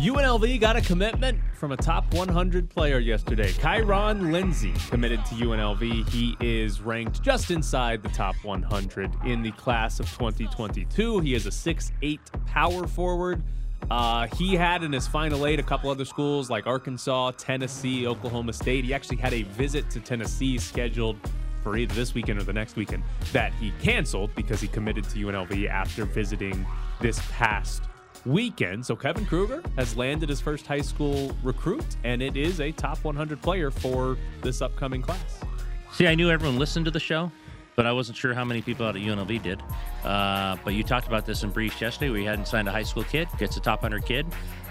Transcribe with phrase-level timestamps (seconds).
[0.00, 3.52] UNLV got a commitment from a top 100 player yesterday.
[3.52, 6.08] Kyron Lindsey committed to UNLV.
[6.08, 11.20] He is ranked just inside the top 100 in the class of 2022.
[11.20, 13.40] He is a 6'8 power forward.
[13.88, 18.52] Uh, he had in his final eight a couple other schools like Arkansas, Tennessee, Oklahoma
[18.52, 18.84] State.
[18.84, 21.16] He actually had a visit to Tennessee scheduled
[21.62, 25.18] for either this weekend or the next weekend that he canceled because he committed to
[25.18, 26.66] UNLV after visiting
[27.00, 27.84] this past
[28.26, 28.84] weekend.
[28.84, 33.02] So Kevin Kruger has landed his first high school recruit, and it is a top
[33.04, 35.40] 100 player for this upcoming class.
[35.92, 37.30] See, I knew everyone listened to the show,
[37.76, 39.62] but I wasn't sure how many people out at UNLV did.
[40.04, 43.04] Uh, but you talked about this in briefs yesterday you hadn't signed a high school
[43.04, 44.26] kid, gets a top 100 kid.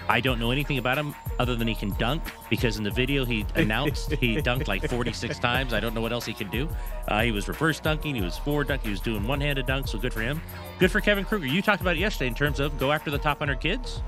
[0.08, 3.24] I don't know anything about him other than he can dunk because in the video
[3.24, 5.72] he announced he dunked like 46 times.
[5.72, 6.68] I don't know what else he can do.
[7.08, 9.88] Uh, he was reverse dunking, he was forward dunking, he was doing one handed dunk,
[9.88, 10.40] so good for him.
[10.78, 11.46] Good for Kevin Kruger.
[11.46, 14.02] You talked about it yesterday in terms of go after the top 100 kids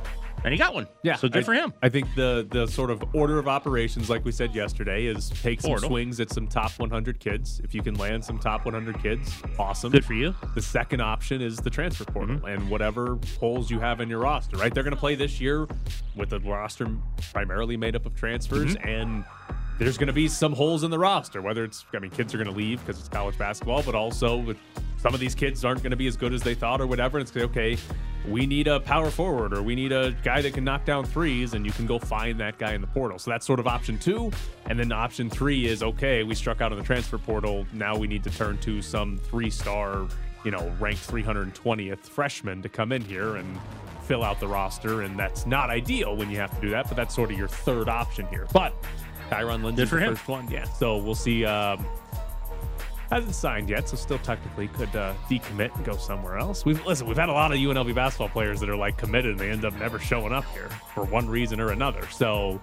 [0.46, 0.86] and he got one.
[1.02, 1.72] Yeah, so good I, for him.
[1.82, 5.60] I think the the sort of order of operations, like we said yesterday, is take
[5.60, 5.88] some Portal.
[5.88, 7.60] swings at some top 100 kids.
[7.64, 9.90] If you can land some top 100 kids, awesome.
[9.90, 10.34] Good for you.
[10.54, 12.46] The second option is the transfer portal Mm-hmm.
[12.46, 14.56] and whatever holes you have in your roster.
[14.56, 15.66] Right, they're going to play this year
[16.14, 16.88] with a roster
[17.32, 18.88] primarily made up of transfers Mm-hmm.
[18.88, 19.24] and.
[19.78, 22.38] There's going to be some holes in the roster, whether it's, I mean, kids are
[22.38, 24.56] going to leave because it's college basketball, but also with
[24.96, 27.18] some of these kids aren't going to be as good as they thought or whatever.
[27.18, 27.76] And it's okay,
[28.26, 31.52] we need a power forward or we need a guy that can knock down threes,
[31.52, 33.18] and you can go find that guy in the portal.
[33.18, 34.30] So that's sort of option two.
[34.64, 37.66] And then option three is okay, we struck out in the transfer portal.
[37.74, 40.06] Now we need to turn to some three star,
[40.44, 43.58] you know, ranked 320th freshman to come in here and
[44.04, 45.02] fill out the roster.
[45.02, 47.48] And that's not ideal when you have to do that, but that's sort of your
[47.48, 48.46] third option here.
[48.52, 48.72] But
[49.30, 50.14] Kyron Lindsey's Good for the him.
[50.16, 50.48] first one.
[50.50, 50.64] Yeah.
[50.64, 51.44] So we'll see.
[51.44, 51.84] Um,
[53.10, 56.64] hasn't signed yet, so still technically could uh, decommit and go somewhere else.
[56.64, 59.38] We've listen, we've had a lot of UNLV basketball players that are like committed and
[59.40, 62.04] they end up never showing up here for one reason or another.
[62.10, 62.60] So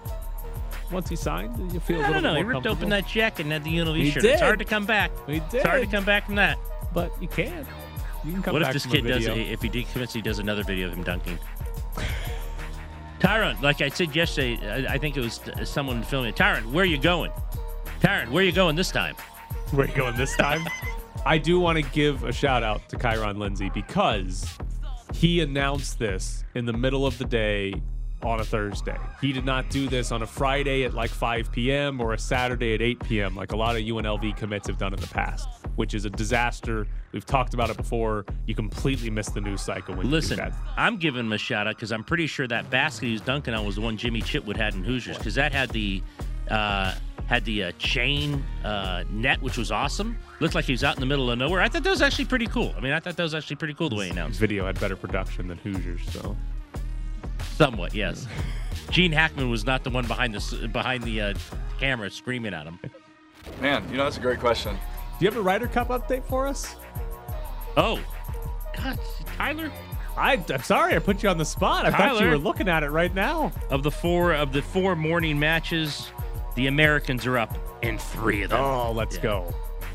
[0.92, 2.34] once he signed, you feel a I little don't know.
[2.34, 4.22] more He ripped open that jacket and had the UNLV He shirt.
[4.22, 4.32] did.
[4.32, 5.10] It's hard to come back.
[5.26, 6.58] He It's hard to come back from that.
[6.92, 7.66] but you can.
[8.22, 9.50] You can come what if this from kid does video.
[9.52, 11.38] if he decommits he does another video of him dunking
[13.24, 16.36] tyron like i said yesterday i, I think it was someone filming it.
[16.36, 17.30] Tyron where are you going?
[18.00, 19.14] Tyron where are you going this time?
[19.70, 20.66] Where are you going this time?
[21.26, 24.46] I do want to give a shout out to Kyron Lindsey because
[25.14, 27.72] he announced this in the middle of the day
[28.22, 28.96] on a Thursday.
[29.20, 32.00] He did not do this on a Friday at like 5 p.m.
[32.00, 33.36] or a Saturday at 8 p.m.
[33.36, 36.86] like a lot of UNLV commits have done in the past, which is a disaster.
[37.12, 38.24] We've talked about it before.
[38.46, 40.58] You completely miss the news cycle when listen you do that.
[40.76, 43.54] i'm giving him a shout out because i'm pretty sure that basket he was dunking
[43.54, 46.02] on was the one jimmy chitwood had in hoosiers because that had the
[46.50, 46.94] uh
[47.26, 50.14] had the uh, chain uh, net, which was awesome.
[50.40, 51.62] Looked like he was out in the middle of nowhere.
[51.62, 52.74] I thought that was actually pretty cool.
[52.76, 54.36] I mean, I thought that was actually pretty cool the way he announced.
[54.36, 54.40] it.
[54.40, 56.36] Video had better production than Hoosiers, so
[57.56, 58.26] Somewhat, yes.
[58.90, 61.34] Gene Hackman was not the one behind the behind the uh,
[61.78, 62.78] camera screaming at him.
[63.60, 64.74] Man, you know, that's a great question.
[65.18, 66.76] do you have a Ryder Cup update for us?
[67.76, 68.00] Oh,
[68.76, 68.98] God,
[69.36, 69.70] Tyler.
[70.16, 71.86] I, I'm sorry I put you on the spot.
[71.86, 73.50] I thought you were looking at it right now.
[73.70, 76.08] Of the four of the four morning matches,
[76.54, 78.60] the Americans are up in three of them.
[78.60, 79.22] Oh, let's Yeah.
[79.22, 79.54] go.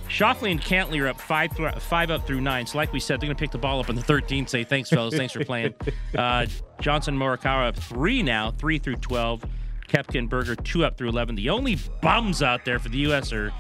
[0.09, 1.51] Schauffele and Cantlay are up five,
[1.83, 2.65] five up through nine.
[2.65, 4.49] So, like we said, they're going to pick the ball up on the 13th.
[4.49, 5.15] Say thanks, fellas.
[5.15, 5.73] Thanks for playing.
[6.17, 6.47] Uh,
[6.81, 9.43] Johnson Morikawa up three now, three through 12.
[9.87, 11.35] Koepka and Berger two up through 11.
[11.35, 13.31] The only bums out there for the U.S.
[13.31, 13.51] are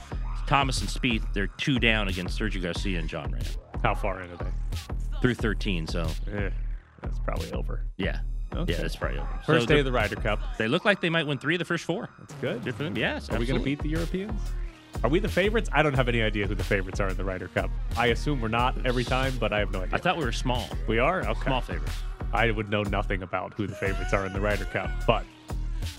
[0.47, 1.31] Thomas and Spieth.
[1.33, 4.45] They're two down against Sergio Garcia and Jon Rahm How far in are they?
[5.21, 5.85] through 13.
[5.87, 6.49] So, Eh,
[7.01, 7.83] that's probably over.
[7.97, 8.21] yeah.
[8.55, 8.73] Okay.
[8.73, 9.29] Yeah, that's probably over.
[9.45, 10.39] First so day of the Ryder Cup.
[10.57, 12.09] They look like they might win three of the first four.
[12.17, 12.63] That's good.
[12.63, 12.97] Good for them.
[12.97, 13.29] Yes.
[13.29, 14.41] Are we going to beat the Europeans?
[15.03, 15.69] Are we the favorites?
[15.71, 17.69] I don't have any idea who the favorites are in the Ryder Cup.
[17.97, 19.95] I assume we're not every time, but I have no idea.
[19.95, 20.67] I thought we were small.
[20.87, 21.21] we are.
[21.25, 21.41] Okay.
[21.45, 21.93] Small favorites.
[22.33, 25.23] I would know nothing about who the favorites are in the Ryder Cup, but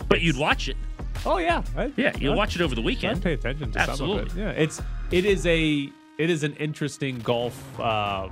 [0.09, 0.77] But you'd watch it.
[1.25, 3.23] oh yeah, I, Yeah, you'll I- watch it over the weekend.
[3.23, 4.43] pay attention to some of Absolutely.
[4.43, 4.45] it.
[4.45, 8.29] Yeah, it's it is a it is an interesting golf uh,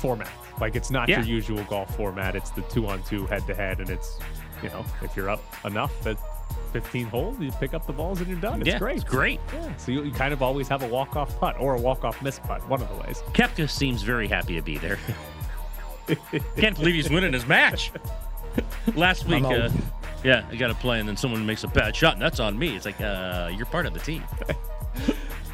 [0.00, 0.28] format.
[0.60, 1.18] Like it's not Yeah.
[1.20, 2.34] your usual golf format.
[2.34, 4.18] It's the two on two head to head, and it's
[4.62, 6.18] you know if you're up enough at
[6.68, 8.60] 15 holes, you pick up the balls and you're done.
[8.60, 8.96] It's yeah, great.
[8.96, 9.40] It's great.
[9.52, 12.04] Yeah, so you, you kind of always have a walk off putt or a walk
[12.04, 13.22] off miss putt, one of the ways.
[13.32, 14.98] Koepka seems very happy to be there.
[16.56, 17.92] Can't believe he's winning his match.
[18.94, 19.70] Last week, uh,
[20.24, 22.58] yeah, I got to play, and then someone makes a bad shot, and that's on
[22.58, 22.74] me.
[22.74, 24.24] It's like, uh, you're part of the team.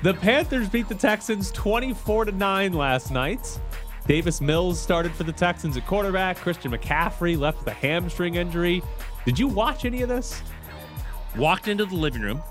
[0.05, 3.59] The Panthers beat the Texans 24 to 9 last night.
[4.07, 6.37] Davis Mills started for the Texans at quarterback.
[6.37, 8.83] Christian McCaffrey left with a hamstring injury.
[9.25, 10.43] Did you watch any of this?
[11.37, 12.43] Walked into the living room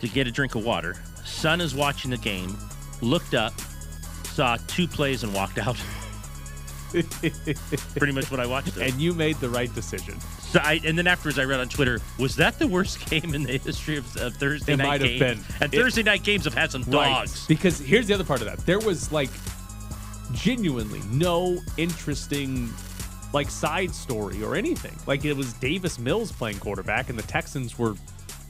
[0.00, 0.96] to get a drink of water.
[1.24, 2.56] Son is watching the game.
[3.00, 3.52] Looked up,
[4.24, 5.76] saw two plays, and walked out.
[6.92, 8.76] Pretty much what I watched.
[8.76, 10.18] And you made the right decision.
[10.40, 13.42] So I, and then afterwards, I read on Twitter, was that the worst game in
[13.42, 15.20] the history of, of Thursday It night might have games?
[15.20, 15.54] been.
[15.60, 17.46] And It- Thursday night games have had some dogs.
[17.46, 18.64] Because here's the other part of that.
[18.66, 19.30] There was like
[20.32, 22.72] genuinely no interesting
[23.32, 24.96] like side story or anything.
[25.06, 27.94] Like it was Davis Mills playing quarterback and the Texans were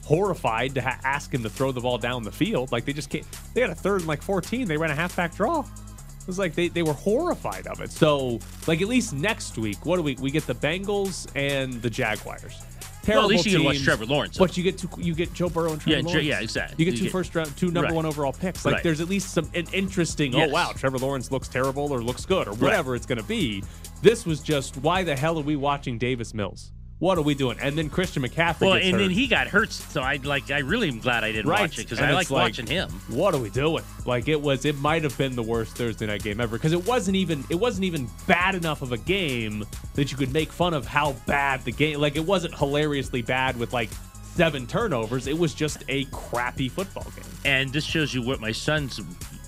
[0.05, 2.71] horrified to ha- ask him to throw the ball down the field.
[2.71, 4.67] Like they just can't they had a third and like 14.
[4.67, 5.59] They ran a halfback draw.
[5.61, 7.91] It was like they, they were horrified of it.
[7.91, 11.89] So like at least next week, what do we we get the Bengals and the
[11.89, 12.61] Jaguars.
[13.07, 14.37] Terrible Well, at least you get to watch Trevor Lawrence.
[14.37, 16.25] But you get to you get Joe Burrow and Trevor Yeah, Lawrence.
[16.25, 16.75] yeah, exactly.
[16.77, 17.93] You get You two get- first round, two number Right.
[17.95, 18.65] one overall picks.
[18.65, 18.83] Like Right.
[18.83, 20.35] there's at least some an interesting.
[20.35, 20.49] Oh, yes.
[20.49, 23.63] Oh wow, Trevor Lawrence looks terrible or looks good or whatever it's going to be.
[24.01, 26.71] This was just why the hell are we watching Davis Mills?
[26.99, 27.57] What are we doing?
[27.61, 28.61] And then Christian McCaffrey.
[28.61, 28.97] Well, and hurt.
[28.97, 30.49] then he got hurt, so I like.
[30.49, 31.61] I really am glad I didn't Right.
[31.61, 32.89] watch it because I like watching him.
[33.09, 33.83] What are we doing?
[34.05, 34.65] Like it was.
[34.65, 37.43] It might have been the worst Thursday night game ever because it wasn't even.
[37.51, 39.63] It wasn't even bad enough of a game
[39.93, 41.99] that you could make fun of how bad the game.
[41.99, 43.89] Like it wasn't hilariously bad with like
[44.23, 45.27] seven turnovers.
[45.27, 47.25] It was just a crappy football game.
[47.45, 48.99] And this shows you what my son's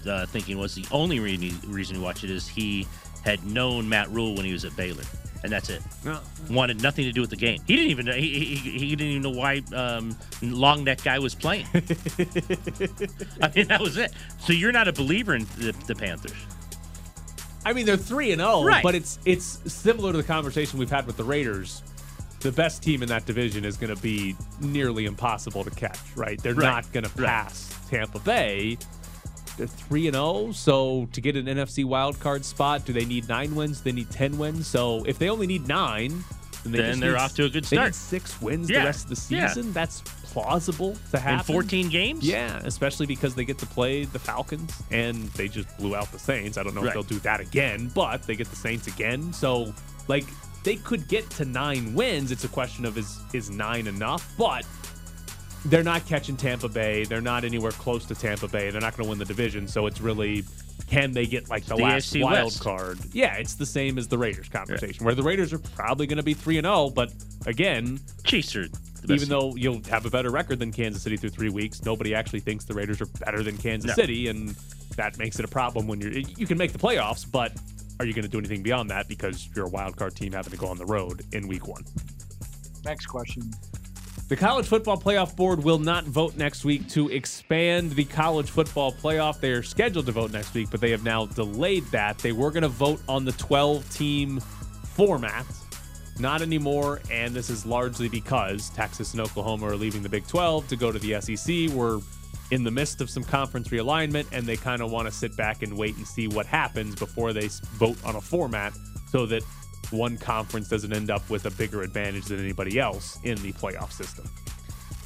[0.08, 2.88] uh, thinking was the only reason reason he watched it is he
[3.26, 5.04] had known Matt Rhule when he was at Baylor,
[5.44, 5.82] and that's it.
[6.04, 6.20] No.
[6.50, 7.62] Wanted nothing to do with the game.
[7.66, 8.14] He didn't even know.
[8.14, 11.66] He, he, he didn't even know why um, long neck guy was playing.
[13.42, 14.14] I mean, that was it.
[14.40, 16.34] So you're not a believer in the, the Panthers.
[17.66, 21.06] I mean, they're three and zero, but it's it's similar to the conversation we've had
[21.06, 21.84] with the Raiders.
[22.40, 26.42] The best team in that division is going to be nearly impossible to catch, right?
[26.42, 26.64] They're Right.
[26.86, 27.28] not going to Right.
[27.28, 28.78] pass Tampa Bay.
[29.60, 33.28] They're three and zero, so to get an NFC wild card spot, do they need
[33.28, 33.82] nine wins?
[33.82, 34.66] They need ten wins.
[34.68, 36.24] So if they only need nine,
[36.64, 37.88] then, they then they're need- off to a good They start.
[37.90, 38.80] need six wins Yeah.
[38.80, 39.48] the rest of the Yeah.
[39.50, 39.74] season.
[39.74, 40.02] That's
[40.32, 41.40] plausible to happen.
[41.40, 42.24] In 14 games?
[42.24, 46.20] Yeah, especially because they get to play the Falcons and they just blew out the
[46.20, 46.58] Saints.
[46.58, 46.88] I don't know Right.
[46.90, 49.34] if they'll do that again, but they get the Saints again.
[49.34, 49.74] So,
[50.08, 50.26] like,
[50.64, 52.32] they could get to nine wins.
[52.32, 54.32] It's a question of is is nine enough?
[54.38, 54.66] But
[55.66, 57.04] they're not catching Tampa Bay.
[57.06, 58.70] They're not anywhere close to Tampa Bay.
[58.70, 59.68] They're not going to win the division.
[59.68, 60.44] So it's really
[60.88, 62.62] can they get like the, the last AFC wild West.
[62.62, 63.00] card?
[63.14, 66.24] Yeah, it's the same as the Raiders conversation, where the Raiders are probably going to
[66.24, 66.90] be three and zero.
[66.90, 67.14] But
[67.46, 71.18] again, Chiefs are the best even though you'll have a better record than Kansas City
[71.18, 73.94] through three weeks, nobody actually thinks the Raiders are better than Kansas No.
[73.94, 74.50] City, and
[74.96, 76.12] that makes it a problem when you're.
[76.12, 77.54] You can make the playoffs, but
[78.00, 80.52] are you going to do anything beyond that because you're a wild card team having
[80.52, 81.84] to go on the road in week one?
[82.86, 83.52] Next question.
[84.30, 88.92] The College Football Playoff Board will not vote next week to expand the college football
[88.92, 89.40] playoff.
[89.40, 92.20] They are scheduled to vote next week, but they have now delayed that.
[92.20, 94.40] They were going to vote on the 12 team
[94.94, 95.48] format.
[96.20, 100.68] Not anymore, and this is largely because Texas and Oklahoma are leaving the Big 12
[100.68, 101.76] to go to the SEC.
[101.76, 102.00] We're
[102.52, 105.64] in the midst of some conference realignment, and they kind of want to sit back
[105.64, 107.48] and wait and see what happens before they
[107.80, 108.74] vote on a format
[109.08, 109.42] so that
[109.92, 113.92] one conference doesn't end up with a bigger advantage than anybody else in the playoff
[113.92, 114.30] system.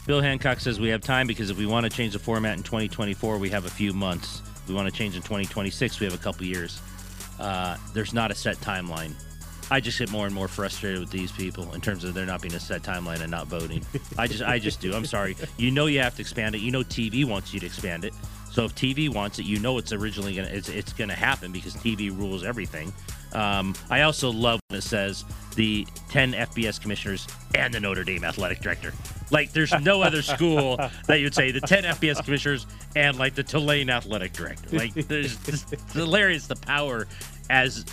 [0.05, 2.63] Bill Hancock says we have time because if we want to change the format in
[2.63, 4.41] 2024, we have a few months.
[4.63, 6.81] If we want to change in 2026, we have a couple years.
[7.39, 9.13] Uh, there's not a set timeline.
[9.71, 12.41] I just get more and more frustrated with these people in terms of there not
[12.41, 13.83] being a set timeline and not voting.
[14.17, 14.93] I just, I just do.
[14.93, 15.37] I'm sorry.
[15.57, 16.61] You know you have to expand it.
[16.61, 18.13] You know TV wants you to expand it.
[18.51, 21.73] So if TV wants it, you know it's originally gonna, it's, it's gonna happen because
[21.75, 22.93] TV rules everything.
[23.33, 25.25] Um, I also love when it says
[25.55, 28.93] the 10 FBS commissioners and the Notre Dame athletic director.
[29.31, 33.43] Like, there's no other school that you'd say the 10 FBS commissioners and like the
[33.43, 34.75] Tulane athletic director.
[34.75, 37.07] Like, there's it's hilarious the power
[37.49, 37.85] as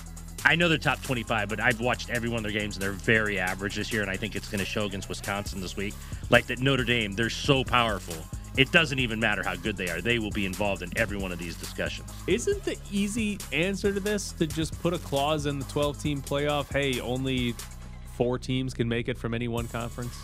[0.44, 2.92] I know they're top 25, but I've watched every one of their games and they're
[2.92, 4.02] very average this year.
[4.02, 5.94] And I think it's going to show against Wisconsin this week.
[6.30, 8.16] Like that Notre Dame, they're so powerful.
[8.56, 10.00] It doesn't even matter how good they are.
[10.00, 12.12] They will be involved in every one of these discussions.
[12.26, 16.20] Isn't the easy answer to this to just put a clause in the 12 team
[16.20, 16.72] playoff?
[16.72, 17.54] Hey, only
[18.16, 20.14] four teams can make it from any one conference?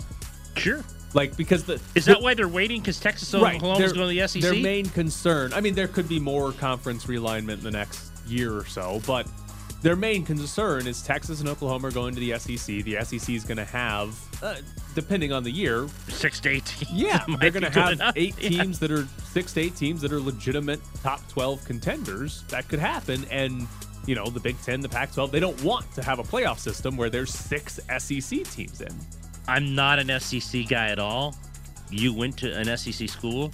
[0.57, 0.85] Sure.
[1.15, 1.81] Like, because the.
[1.95, 2.81] Is that why they're waiting?
[2.81, 4.43] Because Texas and Oklahoma is going to the SEC?
[4.43, 8.55] Their main concern, I mean, there could be more conference realignment in the next year
[8.55, 9.27] or so, but
[9.83, 12.83] their main concern is Texas and Oklahoma are going to the SEC.
[12.85, 14.57] The SEC is going to have, uh,
[14.95, 16.91] depending on the year, Six to eight teams.
[16.93, 18.15] yeah, they're going to have enough.
[18.17, 18.63] eight Yeah.
[18.63, 22.43] teams that are six to eight teams that are legitimate top 12 contenders.
[22.49, 23.25] That could happen.
[23.31, 23.67] And,
[24.07, 26.59] you know, the Big Ten, the Pac 12, they don't want to have a playoff
[26.59, 28.89] system where there's six SEC teams in.
[29.49, 31.37] I'm not an SEC guy at all.
[31.91, 33.53] You went to an SEC school.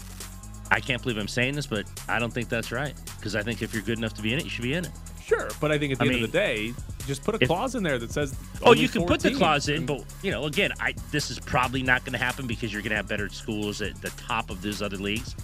[0.71, 2.95] I can't believe I'm saying this, but I don't think that's right.
[3.19, 4.87] Because I think if you're good enough to be in it, you should be in
[4.87, 4.91] it.
[5.33, 6.75] Sure, but I think at the I end mean, of the day,
[7.07, 8.35] just put a if- clause in there that says.
[8.63, 11.83] Oh, you can put the clause in, but you know, again, I this is probably
[11.83, 14.63] not going to happen because you're going to have better schools at the top of
[14.63, 15.35] those other leagues.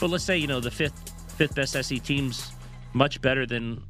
[0.00, 2.52] But let's say you know the fifth fifth best SE teams
[2.92, 3.82] much better than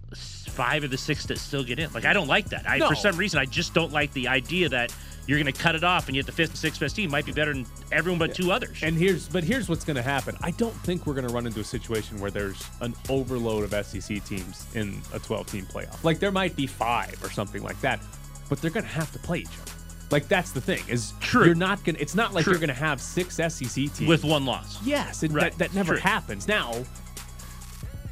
[0.49, 1.93] five of the six that still get in.
[1.93, 2.69] Like I don't like that.
[2.69, 2.89] I No.
[2.89, 4.93] for some reason I just don't like the idea that
[5.27, 7.27] you're going to cut it off and yet the fifth and sixth best team might
[7.27, 8.79] be better than everyone but two others.
[8.83, 10.37] And here's, but here's what's going to happen.
[10.41, 13.87] I don't think we're going to run into a situation where there's an overload of
[13.87, 16.03] SEC teams in a 12-team playoff.
[16.05, 18.01] Like there might be five or something like that,
[18.49, 19.73] but they're going to have to play each other.
[20.13, 21.47] Like that's the thing is True.
[21.47, 21.97] you're not going.
[21.97, 22.53] to It's not like True.
[22.53, 24.81] you're going to have six SEC teams with one loss.
[24.87, 25.51] Yes, it, Right.
[25.51, 26.01] that, that never True.
[26.03, 26.47] happens.
[26.47, 26.73] Now,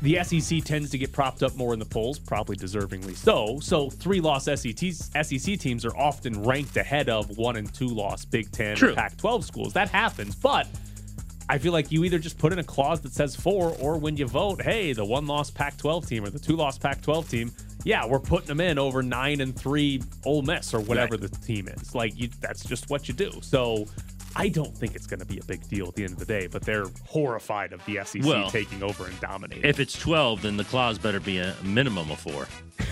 [0.04, 3.58] the SEC tends to get propped up more in the polls, probably deservingly so.
[3.60, 8.24] So, three loss SEC, SEC teams are often ranked ahead of one and two loss
[8.24, 8.92] Big Ten True.
[8.92, 9.72] or Pac 12 schools.
[9.72, 10.34] That happens.
[10.36, 10.68] But
[11.48, 14.16] I feel like you either just put in a clause that says four, or when
[14.16, 17.28] you vote, hey, the one loss Pac 12 team or the two loss Pac 12
[17.28, 17.52] team,
[17.84, 21.20] yeah, we're putting them in over nine and three Ole Miss or whatever Right.
[21.20, 21.94] the team is.
[21.94, 23.30] Like, you, that's just what you do.
[23.42, 23.86] So,
[24.36, 26.24] I don't think it's going to be a big deal at the end of the
[26.24, 29.64] day, but they're horrified of the SEC Well, taking over and dominating.
[29.64, 32.48] If it's 12, then the clause better be a minimum of four.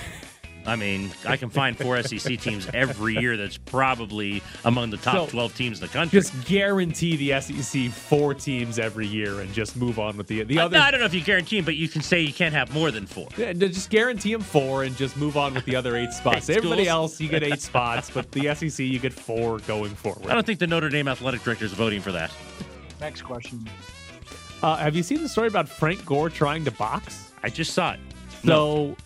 [0.64, 5.14] I mean, I can find four SEC teams every year that's probably among the top
[5.14, 6.20] So, 12 teams in the country.
[6.20, 10.60] just guarantee the SEC four teams every year and just move on with the the
[10.60, 10.78] other.
[10.78, 12.90] I don't know if you guarantee them, but you can say you can't have more
[12.92, 13.28] than four.
[13.36, 16.48] Yeah, just guarantee them four and just move on with the other eight spots.
[16.48, 17.12] Eight Everybody schools.
[17.12, 20.26] else, you get eight spots, but the SEC, you get four going forward.
[20.30, 22.30] I don't think the Notre Dame athletic director is voting for that.
[23.00, 23.68] Next question.
[24.62, 27.32] Uh, have you seen the story about Frank Gore trying to box?
[27.42, 28.00] I just saw it.
[28.44, 28.96] So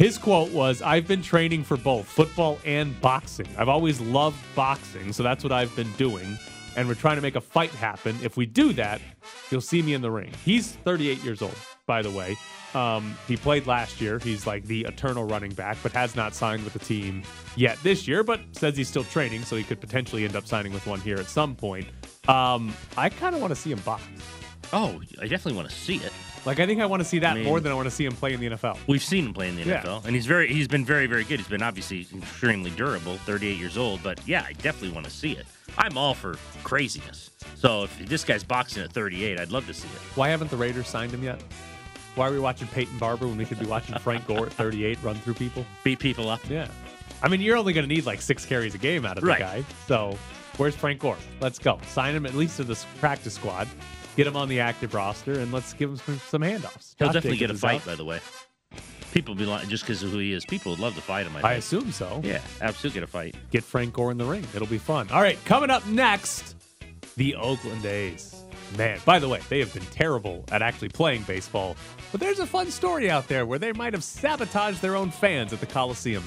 [0.00, 3.46] his quote was, I've been training for both football and boxing.
[3.58, 6.38] I've always loved boxing, so that's what I've been doing.
[6.74, 8.16] And we're trying to make a fight happen.
[8.22, 9.02] If we do that,
[9.50, 10.32] you'll see me in the ring.
[10.42, 11.54] He's 38 years old,
[11.84, 12.38] by the way.
[12.72, 14.18] Um, he played last year.
[14.18, 17.22] He's like the eternal running back, but has not signed with the team
[17.54, 20.72] yet this year, but says he's still training, so he could potentially end up signing
[20.72, 21.86] with one here at some point.
[22.26, 24.02] Um, I kind of want to see him box.
[24.72, 26.12] Oh, I definitely want to see it.
[26.46, 27.94] Like, I think I want to see that I mean- more than I want to
[27.94, 28.78] see him play in the NFL.
[28.86, 29.82] We've seen him play in the Yeah.
[29.82, 31.38] NFL, and he's very he's been very very good.
[31.38, 34.02] He's been obviously extremely durable, 38 years old.
[34.02, 35.46] But yeah, I definitely want to see it.
[35.76, 37.30] I'm all for craziness.
[37.56, 40.00] So if this guy's boxing at 38, I'd love to see it.
[40.16, 41.42] Why haven't the Raiders signed him yet?
[42.14, 44.98] Why are we watching Peyton Barber when we could be watching Frank Gore at 38
[45.02, 45.64] run through people?
[45.84, 46.40] Beat people up.
[46.48, 46.68] Yeah.
[47.22, 49.28] I mean, you're only going to need like six carries a game out of the
[49.28, 49.38] Right.
[49.38, 49.64] guy.
[49.86, 50.18] So
[50.56, 51.18] where's Frank Gore?
[51.40, 51.78] Let's go.
[51.88, 53.68] Sign him at least to the practice squad.
[54.20, 56.94] Get him on the active roster, and let's give him some, some handoffs.
[56.98, 57.86] He'll Josh definitely get a fight, out.
[57.86, 58.20] by the way.
[59.14, 60.44] People be lying just because of who he is.
[60.44, 61.34] People would love to fight him.
[61.36, 62.20] I, I assume so.
[62.22, 63.34] Yeah, absolutely get a fight.
[63.50, 64.46] Get Frank Gore in the ring.
[64.54, 65.08] It'll be fun.
[65.10, 66.54] All right, coming up next,
[67.16, 68.44] the Oakland A's.
[68.76, 71.74] Man, by the way, they have been terrible at actually playing baseball,
[72.12, 75.54] but there's a fun story out there where they might have sabotaged their own fans
[75.54, 76.22] at the Coliseum.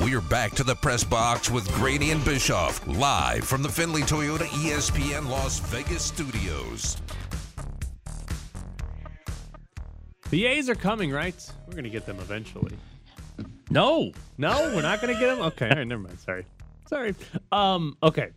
[0.00, 4.46] We're back to the press box with Graney and Bischoff, live from the Findlay Toyota
[4.46, 6.96] ESPN Las Vegas studios.
[10.30, 11.34] The A's are coming, right?
[11.66, 12.72] We're going to get them eventually.
[13.68, 15.44] No, No, we're not going to get them?
[15.46, 16.18] Okay, all right, never mind.
[16.18, 16.46] Sorry.
[16.86, 17.14] Sorry.
[17.52, 18.30] Um, okay.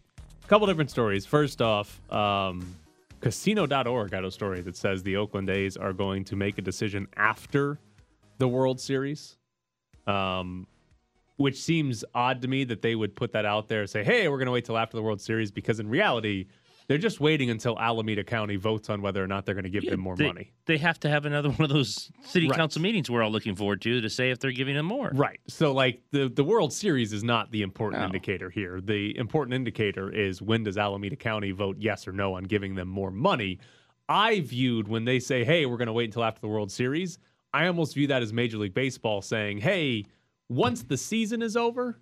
[0.44, 1.26] A couple different stories.
[1.26, 2.76] First off, um,
[3.22, 7.08] casino.org got a story that says the Oakland A's are going to make a decision
[7.16, 7.80] after
[8.38, 9.38] the World Series.
[10.06, 10.68] Um,
[11.38, 14.28] which seems odd to me that they would put that out there and say, hey,
[14.28, 16.46] we're going to wait till after the World Series because in reality,
[16.88, 19.90] they're just waiting until Alameda County votes on whether or not they're going to give
[19.90, 20.52] them more they, money.
[20.66, 22.58] They have to have another one of those city Right.
[22.58, 25.12] council meetings we're all looking forward to to say if they're giving them more.
[25.14, 25.40] Right.
[25.48, 28.06] So like the the World Series is not the important No.
[28.08, 28.82] indicator here.
[28.82, 32.90] The important indicator is when does Alameda County vote yes or no on giving them
[32.90, 33.60] more money.
[34.10, 37.18] I viewed when they say, "Hey, we're going to wait until after the World Series."
[37.54, 40.06] I almost view that as Major League Baseball saying, "Hey,
[40.56, 42.00] once the season is over,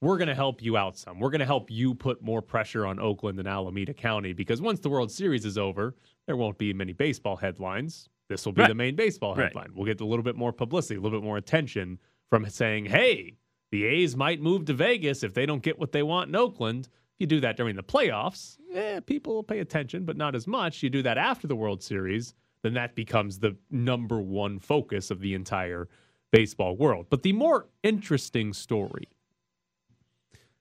[0.00, 1.18] we're going to help you out some.
[1.18, 4.78] We're going to help you put more pressure on Oakland and Alameda County because once
[4.80, 8.08] the World Series is over, there won't be many baseball headlines.
[8.28, 8.68] This will be Right.
[8.68, 9.44] the main baseball Right.
[9.46, 9.70] headline.
[9.74, 11.98] We'll get a little bit more publicity, a little bit more attention
[12.30, 13.38] from saying, hey,
[13.72, 16.86] the A's might move to Vegas if they don't get what they want in Oakland.
[17.14, 20.46] If you do that during the playoffs, eh, people will pay attention, but not as
[20.46, 20.82] much.
[20.82, 25.20] You do that after the World Series, then that becomes the number one focus of
[25.20, 25.88] the entire
[26.30, 27.06] baseball world.
[27.10, 29.08] But the more interesting story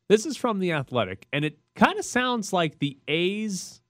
[0.08, 3.82] this is from The Athletic, and it kind of sounds like the A's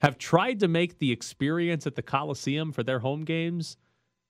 [0.00, 3.76] have tried to make the experience at the Coliseum for their home games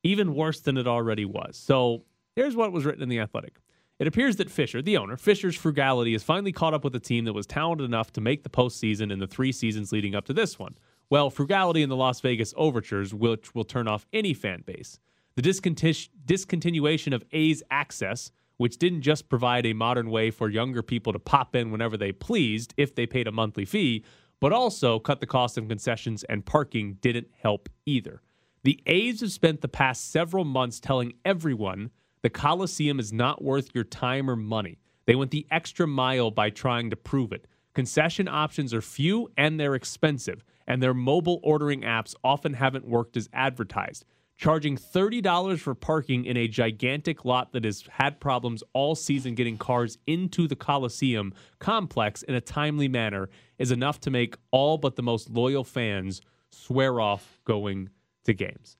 [0.02, 1.56] even worse than it already was.
[1.56, 3.58] So here's what was written in The Athletic.
[3.98, 7.24] It appears that Fisher, the owner, Fisher's frugality has finally caught up with a team
[7.24, 10.32] that was talented enough to make the postseason in the three seasons leading up to
[10.32, 10.76] this one.
[11.10, 15.00] Well, frugality in the Las Vegas overtures, which will turn off any fan base.
[15.38, 20.82] The disconti- discontinuation of A's access, which didn't just provide a modern way for younger
[20.82, 24.04] people to pop in whenever they pleased if they paid a monthly fee,
[24.40, 28.20] but also cut the cost of concessions and parking didn't help either.
[28.64, 31.92] The A's have spent the past several months telling everyone
[32.22, 34.80] the Coliseum is not worth your time or money.
[35.06, 37.46] They went the extra mile by trying to prove it.
[37.74, 43.16] Concession options are few and they're expensive, and their mobile ordering apps often haven't worked
[43.16, 44.04] as advertised.
[44.38, 49.58] Charging $30 for parking in a gigantic lot that has had problems all season getting
[49.58, 53.28] cars into the Coliseum complex in a timely manner
[53.58, 56.20] is enough to make all but the most loyal fans
[56.52, 57.90] swear off going
[58.26, 58.76] to games.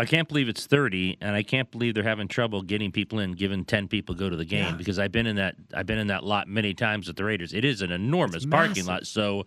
[0.00, 3.32] I can't believe it's 30 and I can't believe they're having trouble getting people in
[3.32, 4.72] given 10 people go to the game Yeah.
[4.76, 7.52] because I've been in that I've been in that lot many times with the Raiders.
[7.54, 8.86] It is an enormous It's parking massive.
[8.88, 9.06] lot.
[9.06, 9.46] So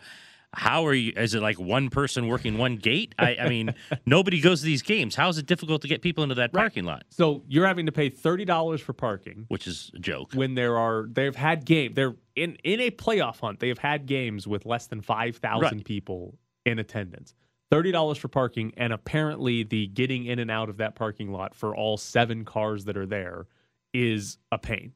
[0.55, 3.13] how are you is it like one person working one gate?
[3.19, 3.73] I, I mean,
[4.05, 5.15] nobody goes to these games.
[5.15, 6.63] How is it difficult to get people into that Right.
[6.63, 7.03] parking lot?
[7.09, 9.45] So you're having to pay $30 for parking.
[9.49, 10.33] Which is a joke.
[10.33, 14.05] when there are they've had game they're in in a playoff hunt they have had
[14.05, 15.85] games with less than 5000 Right.
[15.85, 17.33] people in attendance
[17.71, 21.75] $30 for parking and apparently the getting in and out of that parking lot for
[21.75, 23.47] all seven cars that are there
[23.93, 24.93] is a pain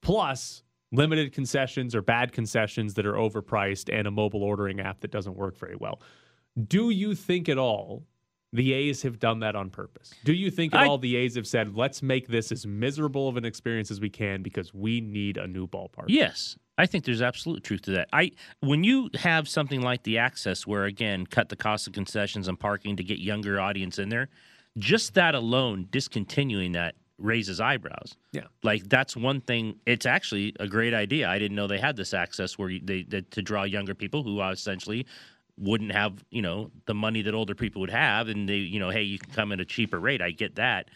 [0.00, 5.10] plus limited concessions or bad concessions that are overpriced and a mobile ordering app that
[5.10, 6.00] doesn't work very well
[6.68, 8.04] do you think at all
[8.52, 10.12] the A's have done that on purpose.
[10.24, 13.28] Do you think at I- all the A's have said, let's make this as miserable
[13.28, 16.04] of an experience as we can because we need a new ballpark?
[16.08, 18.08] Yes, I think there's absolute truth to that.
[18.12, 22.48] I when you have something like the access, where again cut the cost of concessions
[22.48, 24.28] and parking to get younger audience in there,
[24.76, 28.14] just that alone, discontinuing that raises eyebrows.
[28.32, 28.42] Yeah.
[28.62, 29.78] like that's one thing.
[29.86, 31.28] It's actually a great idea.
[31.28, 34.40] I didn't know they had this access where they, they to draw younger people who
[34.40, 35.06] uh, essentially
[35.58, 38.90] wouldn't have you know the money that older people would have, and they you know
[38.90, 40.20] hey you can come at a cheaper rate.
[40.22, 40.88] I get that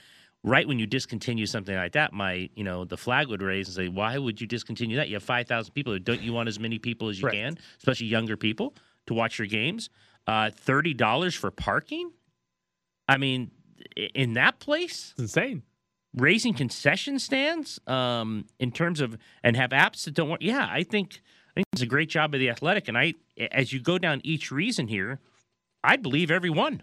[0.45, 3.75] right when you discontinue something like that, my you know the flag would raise and
[3.77, 5.09] say, why would you discontinue that?
[5.09, 5.99] You have five thousand people.
[5.99, 7.35] Don't you want as many people as you Right.
[7.35, 8.75] can, especially younger people,
[9.07, 9.91] to watch your games?
[10.27, 12.11] Uh, Thirty dollars for parking.
[13.09, 13.51] I mean,
[14.15, 15.63] in that place, It's insane.
[16.17, 20.43] Raising concession stands um, in terms of and have apps that don't work.
[20.43, 21.21] Yeah, I think
[21.53, 22.89] I think it's a great job of the athletic.
[22.89, 23.15] And I,
[23.53, 25.21] as you go down each reason here,
[25.85, 26.83] I believe every one.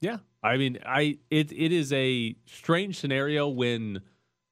[0.00, 0.18] Yeah.
[0.42, 4.00] I mean, I it it is a strange scenario when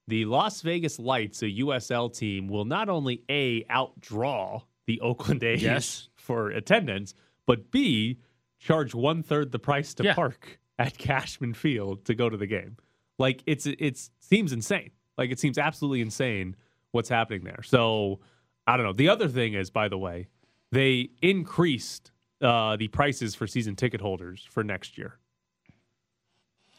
[0.08, 5.62] the Las Vegas Lights, a USL team, will not only A outdraw the Oakland A's
[5.62, 6.08] Yes.
[6.16, 7.14] for attendance,
[7.46, 8.18] but B
[8.58, 10.14] charge one third the price to Yeah.
[10.14, 12.76] park at Cashman Field to go to the game.
[13.18, 14.90] Like it's it seems insane.
[15.18, 16.56] Like it seems absolutely insane
[16.92, 17.62] what's happening there.
[17.62, 18.20] So
[18.66, 18.92] I don't know.
[18.92, 20.28] The other thing is, by the way,
[20.70, 25.18] they increased uh, the prices for season ticket holders for next year.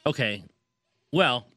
[0.06, 0.44] Okay.
[1.12, 1.48] Well,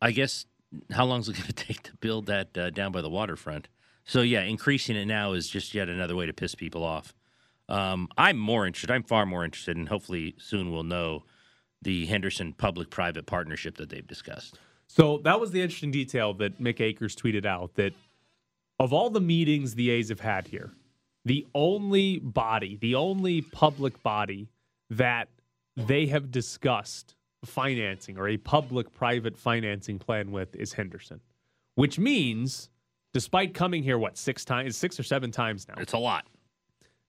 [0.00, 0.46] I guess
[0.90, 3.68] how long is it going to take to build that uh, down by the waterfront?
[4.04, 7.14] So yeah, increasing it now is just yet another way to piss people off.
[7.68, 8.90] Um, I'm more interested.
[8.90, 11.24] I'm far more interested, and hopefully soon we'll know
[11.82, 14.58] the Henderson public-private partnership that they've discussed.
[14.86, 17.92] So that was the interesting detail that Mick Akers tweeted out that
[18.78, 20.72] of all the meetings the A's have had here,
[21.24, 24.48] the only body, the only public body
[24.90, 25.28] that
[25.76, 27.14] they have discussed
[27.44, 31.20] financing or a public private financing plan with is Henderson,
[31.74, 32.68] which means
[33.12, 36.26] despite coming here, what, six times, six or seven times now, It's a lot.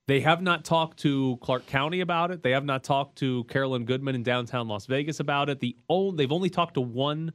[0.07, 2.43] They have not talked to Clark County about it.
[2.43, 5.59] They have not talked to Carolyn Goodman in downtown Las Vegas about it.
[5.59, 7.31] The only, they've only talked to one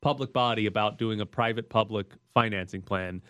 [0.00, 3.22] public body about doing a private public financing plan,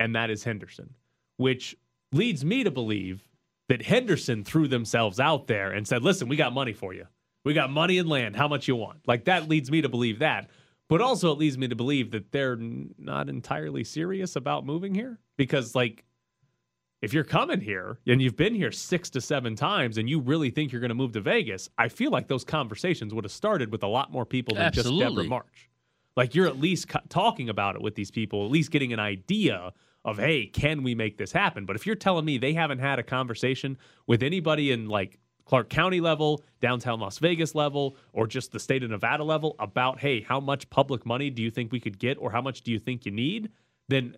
[0.00, 0.94] and that is Henderson,
[1.36, 1.76] which
[2.12, 3.28] leads me to believe
[3.68, 7.06] that Henderson threw themselves out there and said, "Listen, we got money for you.
[7.44, 8.36] We got money and land.
[8.36, 10.48] How much you want?" Like that leads me to believe that.
[10.88, 15.18] But also it leads me to believe that they're not entirely serious about moving here
[15.36, 16.04] because like
[17.00, 20.50] if you're coming here and you've been here six to seven times and you really
[20.50, 23.70] think you're going to move to Vegas, I feel like those conversations would have started
[23.70, 25.68] with a lot more people than just Debra March.
[26.16, 28.98] Like you're at least co- talking about it with these people, at least getting an
[28.98, 29.72] idea
[30.04, 31.64] of, hey, can we make this happen?
[31.64, 35.70] But if you're telling me they haven't had a conversation with anybody in like Clark
[35.70, 40.20] County level, downtown Las Vegas level, or just the state of Nevada level about, hey,
[40.20, 42.78] how much public money do you think we could get or how much do you
[42.78, 43.50] think you need?
[43.88, 44.14] Then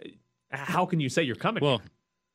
[0.51, 1.63] uh, how can you say you're coming?
[1.63, 1.83] Well,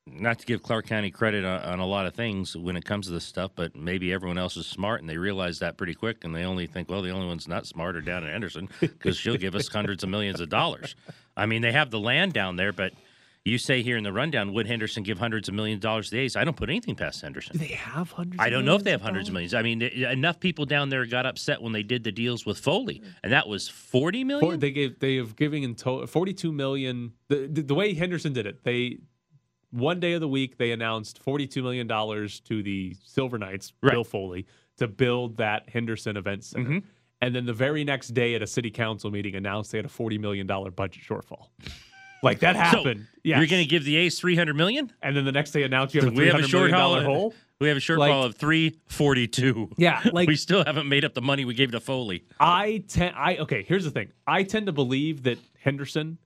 [0.08, 3.08] not to give Clark County credit on, on a lot of things when it comes
[3.08, 6.24] to this stuff, but maybe everyone else is smart and they realize that pretty quick,
[6.24, 9.18] and they only think, well, the only one's not smart are down in Henderson because
[9.18, 10.96] she'll give us hundreds of millions of dollars.
[11.36, 12.94] I mean, they have the land down there, but
[13.48, 16.16] You say here in the rundown, would Henderson give hundreds of millions of dollars to
[16.16, 16.36] the A's?
[16.36, 17.58] I don't put anything past Do Henderson.
[17.58, 18.42] they have hundreds?
[18.42, 19.54] I don't know if they millions have hundreds of millions.
[19.56, 22.58] I mean, th- enough people down there got upset when they did the deals with
[22.60, 24.52] Foley, and that was forty million.
[24.52, 27.14] For, they gave they have giving in total 42 million.
[27.28, 28.98] The, the the way Henderson did it, they
[29.72, 33.92] one day of the week they announced 42 million dollars to the Silver Knights, Right.
[33.92, 34.46] Bill Foley,
[34.78, 36.70] to build that Henderson Event Center.
[36.70, 36.84] Mhm.
[37.22, 39.90] And then the very next day at a city council meeting announced they had a
[39.90, 41.48] 40 million dollar budget shortfall.
[42.24, 43.08] Like that happened.
[43.24, 43.38] yeah.
[43.38, 44.92] You're going to give the A's three hundred million?
[45.02, 47.16] and then the next day announced you have a We have a short million haul.
[47.16, 47.34] hole.
[47.60, 49.72] We have a shortfall Like- of three forty-two.
[49.78, 52.26] Yeah, like we still haven't made up the money we gave to Foley.
[52.40, 54.10] I tend I okay, here's the thing.
[54.28, 56.18] I tend to believe that Henderson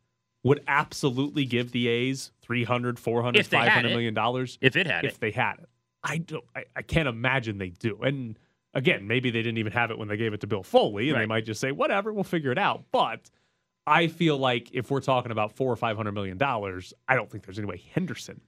[0.43, 3.91] would absolutely give the A's 300, 400, If they had 500 it.
[3.91, 5.69] million dollars If it had if it, they had it.
[6.03, 7.99] I don't I, I can't imagine they do.
[8.01, 8.37] And
[8.73, 11.19] again, maybe they didn't even have it when they gave it to Bill Foley and
[11.19, 12.85] they might just say whatever, we'll figure it out.
[12.91, 13.29] But
[13.85, 17.43] I feel like if we're talking about 4 or 500 million dollars, I don't think
[17.45, 18.39] there's any way Henderson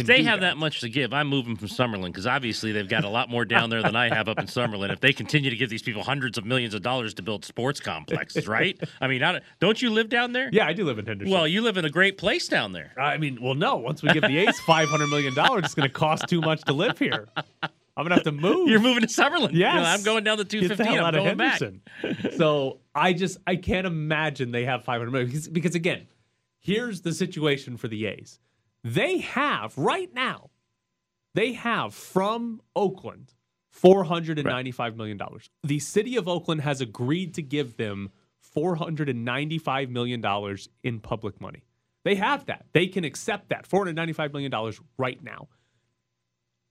[0.00, 0.50] if they have that.
[0.54, 3.44] that much to give, I'm moving from Summerlin because obviously they've got a lot more
[3.44, 4.90] down there than I have up in Summerlin.
[4.92, 7.80] If they continue to give these people hundreds of millions of dollars to build sports
[7.80, 8.78] complexes, right?
[9.00, 10.48] I mean, I don't- you live down there?
[10.52, 11.32] Yeah, I do live in Henderson.
[11.32, 12.92] Well, you live in a great place down there.
[12.96, 13.76] I mean, well, no.
[13.76, 16.62] Once we give the A's five hundred million dollars, it's going to cost too much
[16.62, 17.28] to live here.
[17.62, 18.68] I'm going to have to move.
[18.68, 19.50] You're moving to Summerlin.
[19.52, 19.74] Yes.
[19.74, 20.94] You know, I'm going down the Get the 215.
[20.96, 22.32] hell I'm going back.
[22.36, 26.06] So I just I can't imagine they have 500 million because, because again,
[26.60, 28.38] here's the situation for the A's.
[28.84, 30.50] They have right now,
[31.34, 33.32] they have from Oakland
[33.70, 35.48] four hundred and ninety-five million dollars.
[35.62, 40.68] The city of Oakland has agreed to give them four hundred and ninety-five million dollars
[40.82, 41.64] in public money.
[42.04, 42.66] They have that.
[42.72, 45.48] They can accept that four hundred ninety-five million dollars right now.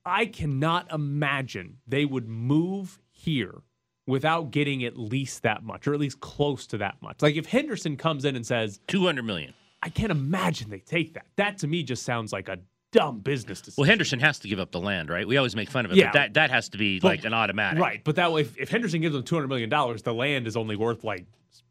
[0.06, 3.62] I cannot imagine they would move here
[4.06, 7.22] without getting at least that much, or at least close to that much.
[7.22, 9.54] Like if Henderson comes in and says, 200 million.
[9.84, 11.26] I can't imagine they take that.
[11.36, 12.58] That to me just sounds like a
[12.90, 13.82] dumb business decision.
[13.82, 15.26] Well, Henderson has to give up the land, right?
[15.28, 16.06] We always make fun of it, Yeah.
[16.06, 17.80] but that, that has to be But- like an automatic.
[17.82, 20.46] Right, but that way, if, if Henderson gives them two hundred million dollars, the land
[20.46, 21.26] is only worth like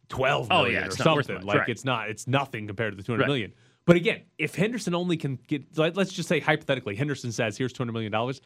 [0.10, 1.46] twelve Oh, million yeah, or it's not worth something.
[1.46, 1.70] much, like right.
[1.70, 3.28] it's not, it's nothing compared to the two hundred Right.
[3.30, 3.54] million.
[3.86, 7.74] But again, if Henderson only can get, like, let's just say hypothetically, Henderson says, "Here's
[7.74, 8.40] two hundred million dollars."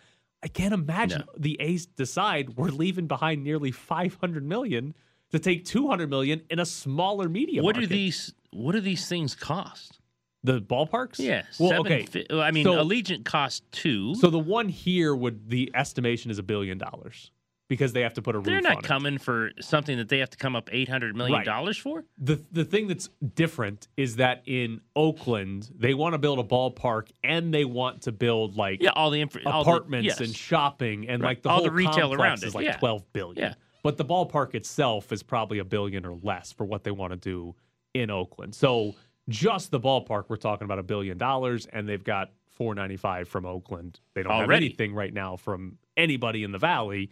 [0.44, 4.94] I can't imagine the A's decide we're leaving behind nearly five hundred million
[5.32, 7.62] to take two hundred million in a smaller media.
[7.62, 7.94] What do market.
[7.94, 10.00] these What do these things cost?
[10.44, 11.20] the ballparks?
[11.20, 12.06] Yeah, Well, seven okay.
[12.06, 14.16] fi- I mean, So- Allegiant cost two.
[14.16, 17.32] So the one here would the estimation is a billion dollars
[17.68, 18.84] because they have to put a roof They're on not it.
[18.84, 21.46] coming for something that they have to come up eight hundred million Right.
[21.46, 22.06] dollars for.
[22.18, 27.10] the the thing that's different is that in Oakland they want to build a ballpark
[27.26, 30.22] and they want to build like Yeah, all the infra- all the- apartments yes.
[30.22, 31.30] and shopping and Right.
[31.30, 32.78] like the All whole the retail around it, is like yeah.
[32.78, 33.38] 12 billion.
[33.50, 33.54] Yeah.
[33.88, 37.18] But the ballpark itself is probably a billion or less for what they want to
[37.18, 37.56] do
[37.94, 38.54] in Oakland.
[38.54, 38.96] So
[39.30, 44.02] just the ballpark we're talking about a billion dollars and they've got 495 from Oakland.
[44.14, 47.12] They don't have anything right now from anybody in the valley.